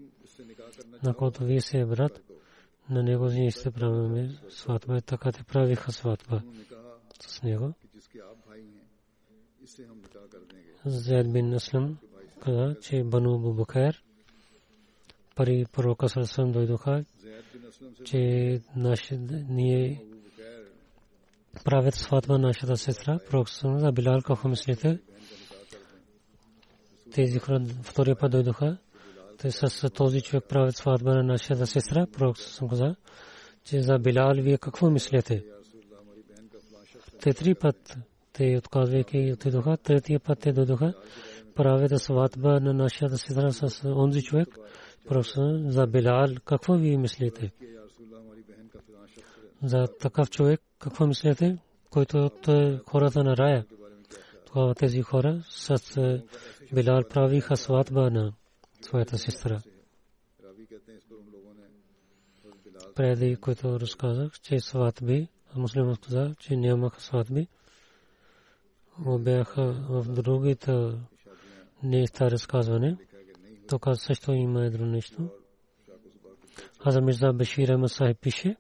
на 1.04 1.14
който 1.14 1.44
вие 1.44 1.62
се 1.62 1.86
брат, 1.86 2.22
на 2.90 3.04
него 3.04 3.26
ние 3.26 3.52
ще 3.52 3.72
правим 3.72 4.38
сватба. 4.50 4.98
И 4.98 5.02
така 5.02 5.32
те 5.32 5.44
правиха 5.44 5.92
сватба 5.92 6.42
с 7.22 7.44
него. 7.44 7.74
Зайд 10.86 11.34
бин 11.34 11.54
Аслам 11.54 11.98
каза, 12.42 12.76
че 12.82 13.04
Бану 13.04 13.40
Бубакер 13.40 14.04
пари 15.36 15.66
пророка 15.74 16.10
Сарсан 16.10 16.52
дойдоха, 16.52 17.06
че 18.06 18.62
ние 19.50 20.04
правят 21.66 21.96
с 21.96 22.08
Фатма 22.08 22.38
нашата 22.38 22.78
сестра, 22.78 23.20
проксона 23.30 23.80
за 23.80 23.92
Билал, 23.92 24.22
какво 24.22 24.50
мислите? 24.50 25.00
Тези 27.12 27.40
хора 27.40 27.62
втория 27.84 28.16
път 28.16 28.32
дойдоха. 28.32 28.78
Те 29.38 29.52
с 29.52 29.90
този 29.90 30.22
човек 30.22 30.44
правят 30.50 30.76
с 30.76 30.82
Фатма 30.82 31.14
на 31.14 31.24
нашата 31.24 31.68
сестра, 31.68 32.08
проксона 32.18 32.70
каза, 32.70 32.96
че 33.64 33.82
за 33.82 34.00
Билал 34.00 34.34
вие 34.34 34.58
какво 34.58 34.90
мислите? 34.90 35.44
Те 37.22 37.34
три 37.34 37.56
път 37.56 37.98
те 38.34 38.58
отказвайки 38.58 39.32
отидоха, 39.34 39.78
третия 39.78 40.20
път 40.20 40.40
те 40.40 40.52
дойдоха, 40.52 40.94
правят 41.56 42.02
сватба 42.02 42.60
на 42.60 42.74
нашата 42.74 43.18
сестра 43.18 43.52
с 43.52 43.86
онзи 43.86 44.22
човек, 44.22 44.58
проксона 45.08 45.72
за 45.72 45.88
Билал, 45.88 46.28
какво 46.46 46.74
вие 46.74 46.98
мислите? 46.98 47.52
За 49.64 49.88
такъв 50.00 50.30
човек 50.30 50.62
какво 50.80 51.08
мислите, 51.08 51.58
който 51.90 52.18
от 52.18 52.48
е, 52.48 52.80
хората 52.88 53.24
на 53.24 53.38
рая? 53.38 53.66
Тогава 54.46 54.76
тези 54.76 55.02
хора 55.02 55.44
с 55.50 55.98
е, 55.98 56.24
Билал 56.74 57.02
правиха 57.10 57.58
сватба 57.58 58.10
на 58.10 58.34
своята 58.82 59.18
сестра. 59.18 59.62
Преди, 62.96 63.36
който 63.36 63.80
разказах, 63.80 64.40
че 64.42 64.60
сватби, 64.60 65.28
а 65.56 65.60
муслимът 65.60 66.00
каза, 66.00 66.36
че 66.40 66.56
нямаха 66.56 67.02
сватби, 67.02 67.48
бяха 69.00 69.72
в 69.90 70.06
другите 70.10 70.72
не 71.84 72.02
е 72.02 72.08
ста 72.08 72.32
разказване. 72.32 72.98
Тук 73.68 73.88
също 73.94 74.32
има 74.32 74.66
едно 74.66 74.86
нещо. 74.86 75.30
Аз 76.80 77.02
Мирза 77.02 77.34
Бешир 77.34 77.76
Масахи 77.76 78.14
пише, 78.14 78.56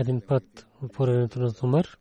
един 0.00 0.20
път 0.20 0.66
по 0.92 1.02
времето 1.02 1.40
на 1.40 1.52
Умар. 1.62 1.98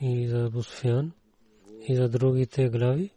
И 0.00 0.28
за 0.28 0.44
Абу 0.44 0.62
Суфян 0.62 1.12
и 1.88 1.96
за 1.96 2.08
другите 2.08 2.68
глави. 2.68 3.10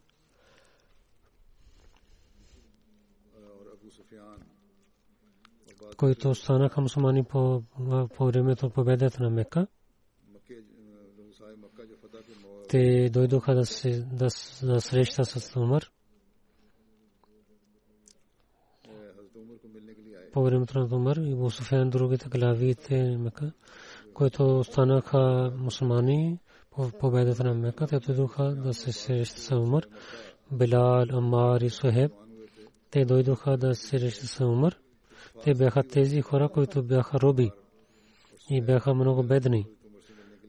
които 5.97 6.35
станаха 6.35 6.81
мусулмани 6.81 7.23
по, 7.23 7.63
по 8.15 8.25
времето 8.25 8.69
победата 8.69 9.23
на 9.23 9.29
Мека. 9.29 9.67
Те 12.69 13.09
дойдоха 13.09 13.55
да, 13.55 13.65
се, 13.65 14.01
да, 14.01 14.27
да 14.63 14.81
среща 14.81 15.25
с 15.25 15.55
Умар. 15.55 15.91
По 20.31 20.43
времето 20.43 20.79
на 20.79 20.95
Умар 20.95 21.15
и 21.15 21.35
Бу 21.35 21.49
Суфян 21.49 21.89
другите 21.89 22.29
главите 22.29 23.17
Мека, 23.17 23.51
които 24.13 24.63
станаха 24.63 25.53
мусулмани 25.57 26.39
по 26.71 26.91
победата 26.99 27.43
на 27.43 27.53
Мека. 27.53 27.87
Те 27.87 27.99
дойдоха 27.99 28.43
да 28.43 28.73
се 28.73 28.91
среща 28.91 29.41
с 29.41 29.55
Умар. 29.55 29.83
Билал, 30.51 31.05
Амар 31.11 31.61
и 31.61 31.69
Сухеб. 31.69 32.11
Те 32.91 33.05
дойдоха 33.05 33.57
да 33.57 33.75
се 33.75 33.87
среща 33.87 34.27
с 34.27 34.45
Умар. 34.45 34.75
Те 35.43 35.53
бяха 35.53 35.83
тези 35.83 36.21
хора, 36.21 36.49
които 36.49 36.83
бяха 36.83 37.19
роби 37.19 37.51
и 38.49 38.61
бяха 38.61 38.93
много 38.93 39.23
бедни. 39.23 39.67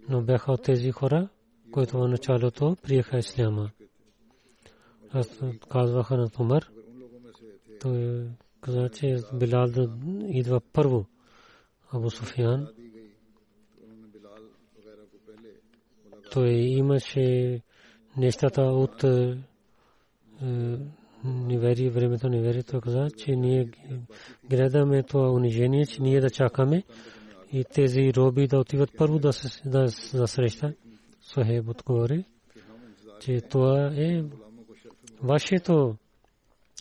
Но 0.08 0.22
бяха 0.22 0.52
от 0.52 0.62
тези 0.62 0.90
хора, 0.90 1.28
които 1.72 1.98
в 1.98 2.08
началото 2.08 2.76
приеха 2.82 3.18
исляма. 3.18 3.70
Аз 5.12 5.40
казваха 5.70 6.16
на 6.16 6.30
Тумар, 6.30 6.70
той 7.80 8.28
каза, 8.62 8.88
че 8.88 9.16
Билал 9.34 9.66
да 9.66 9.90
идва 10.28 10.60
първо. 10.72 11.06
Абу 11.90 12.10
Суфиян. 12.10 12.68
Той 16.32 16.50
имаше 16.52 17.60
нещата 18.16 18.62
от 18.62 19.04
е, 19.04 19.38
невери, 21.24 21.90
времето 21.90 22.28
невери, 22.28 22.62
той 22.62 22.80
каза, 22.80 23.08
че 23.16 23.36
ние 23.36 23.70
гледаме 24.50 25.02
това 25.02 25.30
унижение, 25.30 25.86
че 25.86 26.02
ние 26.02 26.20
да 26.20 26.30
чакаме 26.30 26.82
и 27.52 27.64
тези 27.64 28.12
роби 28.16 28.46
да 28.46 28.58
отиват 28.58 28.90
първо 28.98 29.18
да 29.18 29.32
се 29.32 29.68
да, 29.68 29.86
да 30.14 30.26
среща. 30.26 30.74
Сухеб 31.20 31.68
отговори, 31.68 32.24
че 33.20 33.40
това 33.40 33.92
е 33.96 34.24
вашето, 35.22 35.96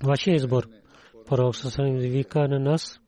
вашия 0.04 0.36
избор. 0.36 0.81
Пророк 1.32 1.56
Сасалим 1.56 1.98
вика 1.98 2.48
на 2.48 2.60
нас 2.60 3.00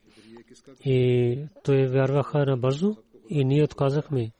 и 0.86 1.48
той 1.64 1.88
вярваха 1.88 2.46
на 2.46 2.58
бързо 2.58 2.96
и 3.30 3.46
ние 3.46 3.64
отказахме. 3.64 4.32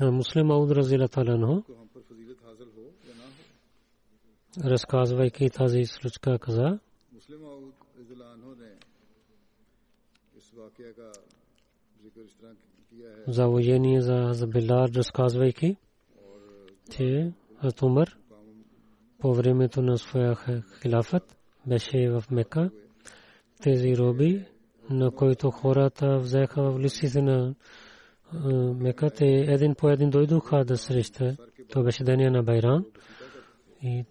Муслим 0.00 0.50
Ауд 0.50 0.70
Разила 0.70 1.08
Таланхо 1.08 1.64
разказвайки 4.64 5.50
тази 5.50 5.84
случка 5.84 6.38
каза 6.38 6.78
за 13.28 13.46
воение 13.46 14.00
за, 14.00 14.46
Билар 14.46 14.88
разказвайки, 14.88 15.76
че 16.90 17.32
Умар 17.82 18.19
по 19.20 19.34
времето 19.34 19.82
на 19.82 19.98
своя 19.98 20.36
хилафът 20.82 21.36
беше 21.66 22.10
в 22.10 22.24
Мека. 22.30 22.70
Тези 23.62 23.96
роби, 23.96 24.44
на 24.90 25.10
които 25.10 25.50
хората 25.50 26.18
взеха 26.18 26.62
в 26.62 26.78
лисите 26.78 27.22
на 27.22 27.54
Мека, 28.74 29.10
те 29.10 29.26
един 29.26 29.74
по 29.74 29.88
един 29.88 30.10
дойдоха 30.10 30.64
да 30.64 30.76
среща. 30.76 31.36
То 31.72 31.82
беше 31.82 32.04
деня 32.04 32.30
на 32.30 32.42
Байран. 32.42 32.84
И 33.82 34.04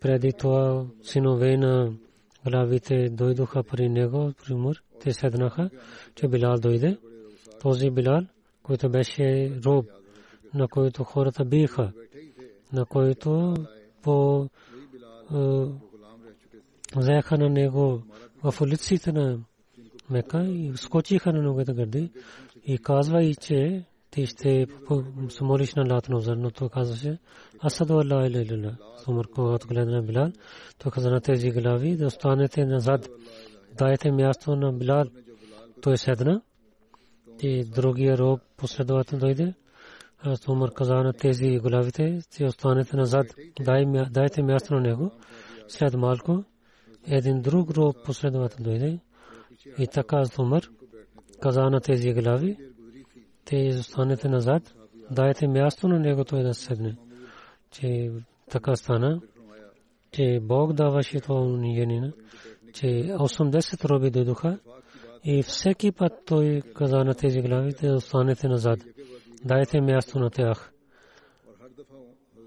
преди 0.00 0.32
това 0.32 0.86
синове 1.02 1.56
на 1.56 1.92
главите 2.46 3.08
дойдоха 3.10 3.62
при 3.62 3.88
него, 3.88 4.32
при 4.44 4.54
Умар. 4.54 4.76
Те 5.00 5.12
седнаха, 5.12 5.70
че 6.14 6.28
Билал 6.28 6.54
дойде. 6.58 6.98
Този 7.60 7.90
Билал, 7.90 8.20
който 8.62 8.90
беше 8.90 9.52
роб, 9.64 9.86
на 10.54 10.68
който 10.68 11.04
хората 11.04 11.44
биха, 11.44 11.92
на 12.72 12.86
който 12.86 13.54
по 14.04 14.48
взеха 16.96 17.38
на 17.38 17.48
него 17.48 18.02
в 18.42 18.60
улиците 18.60 19.12
на 19.12 19.38
Мека 20.10 20.44
и 20.44 20.72
скочиха 20.76 21.32
на 21.32 21.42
неговите 21.42 21.72
гърди 21.72 22.10
и 22.66 22.78
казва 22.78 23.22
и 23.22 23.34
че 23.34 23.84
ти 24.10 24.26
ще 24.26 24.66
се 25.28 25.44
молиш 25.44 25.74
на 25.74 25.94
латно 25.94 26.22
но 26.36 26.50
то 26.50 26.68
казваше 26.68 27.18
Асаду 27.64 27.94
Аллах 27.94 28.30
иля 28.30 28.42
иля 28.42 28.76
Умар 29.08 29.26
когато 29.34 29.68
гледа 29.68 29.90
на 29.90 30.02
Билал 30.02 30.32
то 30.78 30.90
каза 30.90 31.10
на 31.10 31.20
тези 31.20 31.50
глави 31.50 31.96
да 31.96 32.06
останете 32.06 32.64
назад 32.64 33.08
дайте 33.78 34.12
място 34.12 34.56
на 34.56 34.72
Билал 34.72 35.04
той 35.82 35.98
седна 35.98 36.42
и 37.42 37.64
другия 37.64 38.18
роб 38.18 38.40
последовател 38.56 39.18
дойде 39.18 39.54
аз 40.24 40.48
Умар 40.48 40.70
каза 40.72 40.94
на 40.94 41.12
тези 41.12 41.58
главите 41.58 42.20
че 42.36 42.44
останете 42.44 42.96
назад 42.96 43.26
дайте 44.10 44.42
място 44.42 44.74
на 44.74 44.80
него 44.80 45.10
след 45.68 45.94
малко 45.94 46.44
един 47.06 47.42
друг 47.42 47.70
роб 47.70 47.96
последовател 48.04 48.64
дойде 48.64 48.98
и 49.78 49.86
така 49.86 50.22
Умар 50.38 50.62
каза 51.40 51.62
на 51.62 51.80
тези 51.80 52.12
глави 52.12 52.56
те 53.44 53.56
изостанете 53.56 54.28
назад, 54.28 54.74
дайте 55.10 55.48
място 55.48 55.88
на 55.88 55.98
него 55.98 56.24
той 56.24 56.42
да 56.42 56.54
седне. 56.54 56.96
Че 57.70 58.10
така 58.50 58.76
стана, 58.76 59.20
че 60.12 60.40
Бог 60.42 60.72
даваше 60.72 61.20
това 61.20 61.40
унижение, 61.40 62.12
че 62.72 62.86
80 62.86 63.88
роби 63.88 64.10
дойдоха 64.10 64.58
и 65.24 65.42
всеки 65.42 65.92
път 65.92 66.12
той 66.26 66.62
каза 66.74 66.96
на 66.96 67.14
тези 67.14 67.40
глави, 67.40 67.74
те 67.74 67.90
останете 67.90 68.48
назад. 68.48 68.78
Дайте 69.44 69.80
място 69.80 70.18
на 70.18 70.30
тях. 70.30 70.72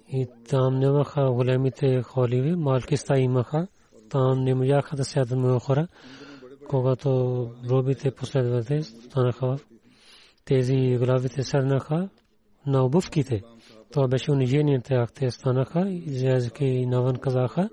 И 0.10 0.28
там 0.50 0.80
нямаха 0.80 1.32
големите 1.32 2.02
холиви, 2.02 2.56
малки 2.56 2.98
стаи 2.98 3.22
имаха. 3.22 3.68
Там 4.10 4.44
не 4.44 4.56
можаха 4.56 4.96
да 4.96 5.06
сядат 5.06 5.38
много 5.38 5.60
хора. 5.60 5.88
Когато 6.70 7.10
робите 7.70 8.12
последвате, 8.12 8.84
станаха 8.84 9.58
тези 10.46 10.98
главите 11.00 11.44
седнаха 11.44 12.10
на 12.66 12.86
обувките. 12.86 13.42
Това 13.92 14.08
беше 14.08 14.32
унижение 14.32 14.82
тях. 14.82 15.12
Те 15.12 15.32
станаха, 15.32 15.90
и 16.60 16.86
навън 16.86 17.16
казаха, 17.16 17.70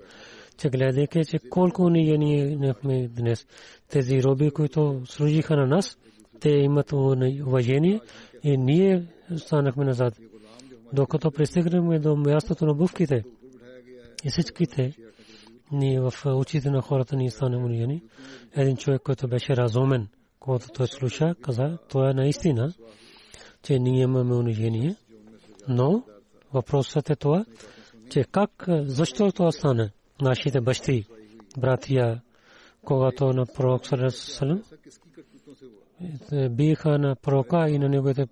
че 0.57 0.69
гледайки, 0.69 1.25
че 1.25 1.39
колко 1.49 1.81
унижение 1.83 2.47
имахме 2.47 3.07
днес. 3.07 3.47
Тези 3.89 4.23
роби, 4.23 4.51
които 4.51 5.01
служиха 5.05 5.55
на 5.55 5.67
нас, 5.67 5.97
те 6.39 6.49
имат 6.49 6.91
уважение 6.91 7.99
и 8.43 8.57
ние 8.57 9.05
станахме 9.37 9.85
назад. 9.85 10.13
Докато 10.93 11.31
пристигнахме 11.31 11.99
до 11.99 12.15
мястото 12.15 12.65
на 12.65 12.71
обувките 12.71 13.23
и 14.23 14.29
всичките, 14.29 14.93
ние 15.71 16.01
в 16.01 16.13
очите 16.25 16.69
на 16.69 16.81
хората 16.81 17.15
ни 17.15 17.31
станахме 17.31 17.65
унижени. 17.65 18.03
Един 18.55 18.77
човек, 18.77 19.01
който 19.01 19.27
беше 19.27 19.57
разумен, 19.57 20.07
когато 20.39 20.67
той 20.67 20.87
слуша, 20.87 21.35
каза, 21.41 21.77
това 21.89 22.09
е 22.09 22.13
наистина, 22.13 22.73
че 23.63 23.79
ние 23.79 24.01
имаме 24.01 24.35
унижение. 24.35 24.95
Но 25.67 26.03
въпросът 26.53 27.09
е 27.09 27.15
това, 27.15 27.45
че 28.09 28.23
как, 28.23 28.65
защо 28.67 29.31
това 29.31 29.51
стане? 29.51 29.91
Нашите 30.21 30.61
бащи, 30.61 31.05
братия, 31.57 32.21
когато 32.85 33.33
на 33.33 33.45
пророк 33.45 33.81
Салам 34.09 34.63
биха 36.49 36.97
на 36.97 37.15
пророка 37.15 37.69
и 37.69 37.79
на 37.79 37.89
неговите 37.89 38.27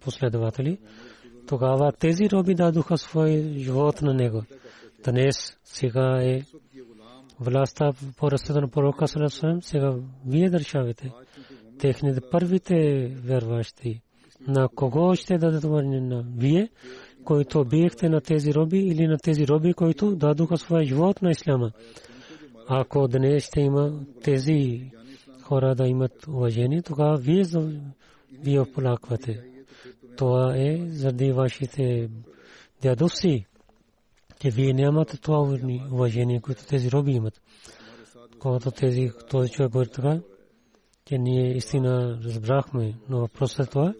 последователи, 0.00 0.78
тогава 1.46 1.92
тези 1.92 2.30
роби 2.30 2.54
дадоха 2.54 2.98
свой 2.98 3.54
живот 3.56 4.02
на 4.02 4.14
него. 4.14 4.42
Днес 5.04 5.58
сега 5.64 6.22
е 6.22 6.42
властта 7.40 7.92
по 8.16 8.30
ръцете 8.30 8.60
на 8.60 8.68
пророка 8.68 9.08
Салесалем, 9.08 9.62
сега 9.62 9.94
вие 10.26 10.50
държавите, 10.50 11.12
техните 11.78 12.20
първите 12.30 13.06
верващи, 13.24 14.00
на 14.48 14.68
кого 14.68 15.14
ще 15.14 15.38
дадат 15.38 15.64
върнение 15.64 16.00
на 16.00 16.24
вие, 16.36 16.68
които 17.24 17.64
биехте 17.64 18.08
на 18.08 18.20
тези 18.20 18.54
роби 18.54 18.78
или 18.78 19.06
на 19.06 19.18
тези 19.18 19.46
роби, 19.46 19.72
които 19.74 20.16
дадоха 20.16 20.56
своя 20.56 20.84
живот 20.84 21.22
на 21.22 21.30
исляма. 21.30 21.70
Ако 22.68 23.08
днес 23.08 23.44
ще 23.44 23.60
има 23.60 24.00
тези 24.24 24.90
хора 25.48 25.74
да 25.74 25.86
имат 25.86 26.26
уважение, 26.26 26.82
тогава 26.82 27.16
вие, 27.16 27.44
вие 28.32 28.60
оплаквате. 28.60 29.40
Това 30.16 30.56
е 30.56 30.78
заради 30.88 31.32
вашите 31.32 32.10
дядовци, 32.82 33.46
че 34.40 34.50
вие 34.50 34.72
нямате 34.72 35.16
това 35.16 35.58
уважение, 35.92 36.40
което 36.40 36.66
тези 36.66 36.90
роби 36.90 37.12
имат. 37.12 37.40
Когато 38.38 38.70
тези, 38.70 39.10
този 39.30 39.50
човек 39.50 39.72
говори 39.72 39.88
така, 39.88 40.20
че 41.04 41.18
ние 41.18 41.56
истина 41.56 42.18
разбрахме, 42.24 42.94
но 43.08 43.18
въпросът 43.20 43.66
е 43.66 43.70
това, 43.70 43.94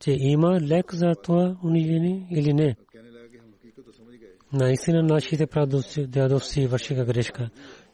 че 0.00 0.16
има 0.18 0.60
лек 0.60 0.94
за 0.94 1.12
това 1.22 1.56
унижение 1.64 2.26
или 2.30 2.52
не. 2.52 2.76
Наистина 4.52 5.02
нашите 5.02 5.46
дядовци 6.06 6.66
вършиха 6.66 7.04
грешка, 7.04 7.50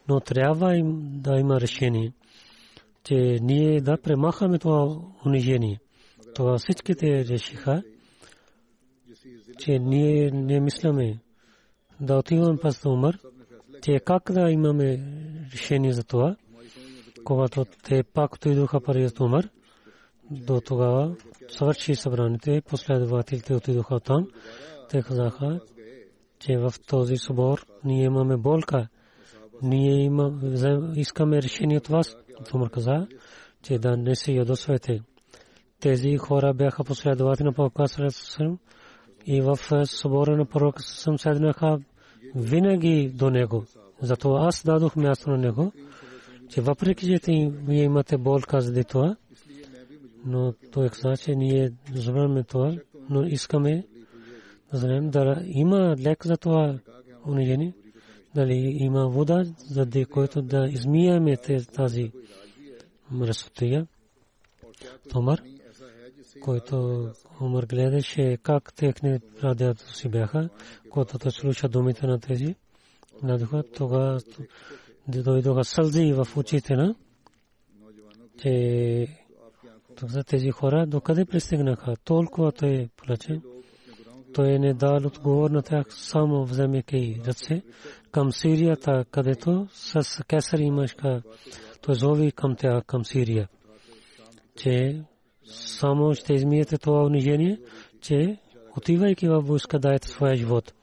но 0.07 0.19
трябва 0.19 0.75
им 0.77 1.21
да 1.21 1.35
има 1.35 1.61
решение, 1.61 2.13
че 3.09 3.37
ние 3.41 3.81
да 3.81 3.97
премахаме 3.97 4.59
това 4.59 4.97
унижение. 5.25 5.79
Това 6.35 6.57
всичките 6.57 7.25
решиха, 7.25 7.83
че 9.57 9.79
ние 9.79 10.31
не 10.31 10.59
мисляме 10.59 11.19
да 12.01 12.15
отиваме 12.17 12.57
пас 12.57 12.85
умър, 12.85 13.19
че 13.81 13.99
как 13.99 14.31
да 14.31 14.49
имаме 14.49 14.99
решение 15.53 15.93
за 15.93 16.03
това, 16.03 16.35
когато 17.23 17.65
те 17.65 18.03
пак 18.03 18.35
отидоха 18.35 18.81
пари 18.81 19.07
за 19.07 19.23
умър, 19.23 19.49
до 20.31 20.61
тогава 20.61 21.15
свърши 21.47 21.95
събраните, 21.95 22.61
последователите 22.69 23.53
отидоха 23.53 23.99
там, 23.99 24.27
те 24.89 25.01
казаха, 25.01 25.59
че 26.39 26.57
в 26.57 26.73
този 26.87 27.17
събор 27.17 27.65
ние 27.83 28.03
имаме 28.03 28.37
болка, 28.37 28.87
ние 29.61 30.11
искаме 30.95 31.41
решение 31.41 31.77
от 31.77 31.87
вас. 31.87 32.17
Тумар 32.49 32.69
каза, 32.69 33.07
че 33.63 33.79
да 33.79 33.97
не 33.97 34.15
се 34.15 34.31
ядосвате. 34.31 35.01
Тези 35.79 36.17
хора 36.17 36.53
бяха 36.53 36.83
последователи 36.83 37.45
на 37.45 37.53
пророка 37.53 37.85
и 39.25 39.41
в 39.41 39.57
събора 39.85 40.37
на 40.37 40.45
пророка 40.45 40.83
съм 40.83 41.19
седнаха 41.19 41.79
винаги 42.35 43.11
до 43.15 43.29
него. 43.29 43.65
Зато 44.01 44.33
аз 44.33 44.63
дадох 44.65 44.95
място 44.95 45.29
на 45.29 45.37
него, 45.37 45.71
че 46.49 46.61
въпреки, 46.61 47.19
че 47.19 47.51
вие 47.67 47.83
имате 47.83 48.17
болка 48.17 48.61
за 48.61 48.83
това, 48.83 49.15
но 50.25 50.53
той 50.71 50.89
каза, 50.89 51.17
че 51.17 51.35
ние 51.35 51.71
разбираме 51.95 52.43
това, 52.43 52.75
но 53.09 53.23
искаме 53.23 53.87
да 54.71 54.77
знаем 54.77 55.09
да 55.09 55.41
има 55.45 55.95
лек 55.99 56.25
за 56.25 56.37
това 56.37 56.79
унижение, 57.27 57.73
дали 58.35 58.77
има 58.79 59.09
вода, 59.09 59.43
за 59.57 59.85
да 59.85 60.05
който 60.05 60.41
да 60.41 60.67
измияме 60.71 61.37
тази 61.75 62.11
мръсотия. 63.11 63.87
Томар, 65.09 65.41
който 66.41 67.07
Умар 67.41 67.63
гледаше 67.63 68.37
как 68.43 68.73
техни 68.73 69.19
радиата 69.43 69.93
си 69.93 70.09
бяха, 70.09 70.49
когато 70.89 71.19
слуша 71.31 71.69
думите 71.69 72.07
на 72.07 72.19
тези, 72.19 72.55
надуха, 73.23 73.63
тогава 73.75 74.19
дойдоха 75.07 75.63
сълзи 75.63 76.13
в 76.13 76.27
очите 76.37 76.75
на, 76.75 76.95
тези 80.27 80.51
хора 80.51 80.87
докъде 80.87 81.25
пристигнаха, 81.25 81.95
толкова 82.03 82.51
той 82.51 82.89
плаче. 82.97 83.41
Той 84.33 84.59
не 84.59 84.73
дал 84.73 84.95
отговор 84.95 85.49
на 85.49 85.61
тях, 85.61 85.85
само 85.89 86.45
вземайки 86.45 87.21
ръце 87.27 87.61
към 88.11 88.31
Сирията, 88.31 89.05
където 89.11 89.67
с 89.71 90.23
кесар 90.27 90.59
имашка, 90.59 91.21
той 91.81 91.95
зови 91.95 92.31
към 92.31 92.55
тях, 92.55 92.83
към 92.85 93.05
Сирия, 93.05 93.47
че 94.55 95.03
само 95.45 96.15
ще 96.15 96.33
измиете 96.33 96.77
това 96.77 97.03
унижение, 97.03 97.59
че 98.01 98.37
отивайки 98.77 99.27
в 99.27 99.39
войска 99.39 99.79
дайте 99.79 100.07
своя 100.07 100.35
живот. 100.35 100.73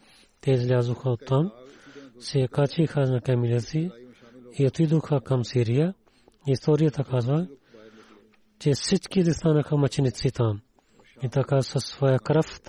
Те 0.40 0.51
излязоха 0.51 1.11
от 1.11 1.20
там, 1.26 1.53
се 2.18 2.49
качиха 2.49 3.01
на 3.01 3.20
камилите 3.20 3.61
си 3.61 3.90
и 4.59 4.66
отидоха 4.66 5.20
към 5.20 5.44
Сирия. 5.44 5.94
Историята 6.47 7.05
казва, 7.05 7.47
че 8.59 8.70
всички 8.74 9.22
да 9.22 9.34
станаха 9.34 9.76
мъченици 9.76 10.30
там. 10.30 10.61
И 11.22 11.28
така 11.28 11.62
със 11.62 11.84
своя 11.84 12.18
кръв 12.18 12.61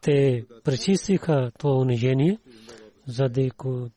те 0.00 0.46
пречистиха 0.64 1.52
това 1.58 1.74
унижение, 1.74 2.38
заради 3.06 3.50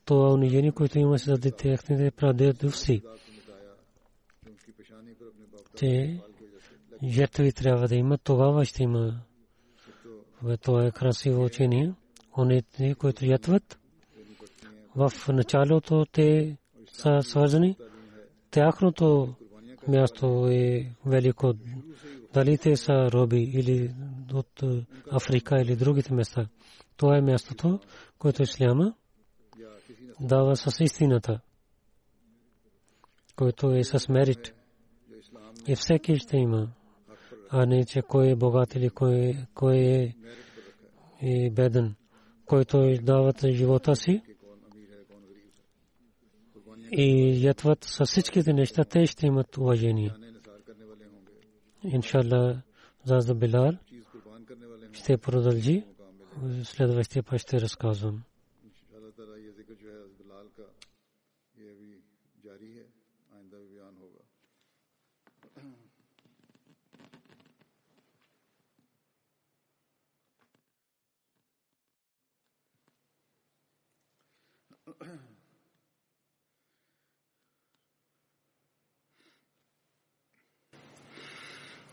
това 0.04 0.32
унижение, 0.32 0.72
което 0.72 0.98
имаше 0.98 1.24
заради 1.24 1.52
техните 1.52 2.10
прадедовци. 2.10 3.02
Те 5.76 6.20
жертви 7.04 7.52
трябва 7.52 7.88
да 7.88 7.96
имат, 7.96 8.20
тогава 8.24 8.64
ще 8.64 8.82
има. 8.82 9.20
Това 10.60 10.86
е 10.86 10.90
красиво 10.90 11.44
учение. 11.44 11.92
Онези, 12.38 12.94
които 12.98 13.24
ятват, 13.24 13.78
в 14.96 15.12
началото 15.28 16.06
те 16.12 16.56
са 16.92 17.22
свързани. 17.22 17.76
Тяхното 18.50 19.34
място 19.88 20.48
е 20.50 20.90
велико. 21.06 21.54
Дали 22.34 22.58
те 22.58 22.76
са 22.76 22.92
роби 23.12 23.42
или 23.42 23.94
от 24.32 24.62
Африка 25.10 25.60
или 25.60 25.76
другите 25.76 26.14
места. 26.14 26.48
Това 26.96 27.16
е 27.18 27.20
мястото, 27.20 27.80
което 28.18 28.42
Исляма 28.42 28.94
дава 30.20 30.56
с 30.56 30.84
истината, 30.84 31.40
който 33.36 33.74
е 33.74 33.84
с 33.84 34.08
мерит. 34.08 34.54
И 35.68 35.76
всеки 35.76 36.18
ще 36.18 36.36
има 36.36 36.68
а 37.56 37.66
не 37.66 37.84
че 37.84 38.02
кой 38.02 38.30
е 38.30 38.36
богат 38.36 38.74
или 38.74 38.90
кой, 38.90 39.34
кой 39.54 39.76
е, 39.76 40.14
е 41.22 41.50
беден, 41.50 41.94
който 42.46 42.94
дават 43.02 43.46
живота 43.46 43.96
си 43.96 44.22
и 46.92 47.38
ятват 47.46 47.84
с 47.84 48.06
всичките 48.06 48.52
неща, 48.52 48.84
те 48.84 49.06
ще 49.06 49.26
имат 49.26 49.56
уважение. 49.56 50.12
Иншалла, 51.84 52.62
за 53.04 53.34
Билал 53.34 53.72
ще 54.92 55.16
продължи. 55.16 55.84
Следващия 56.62 57.22
път 57.22 57.40
ще 57.40 57.60
разказвам. 57.60 58.22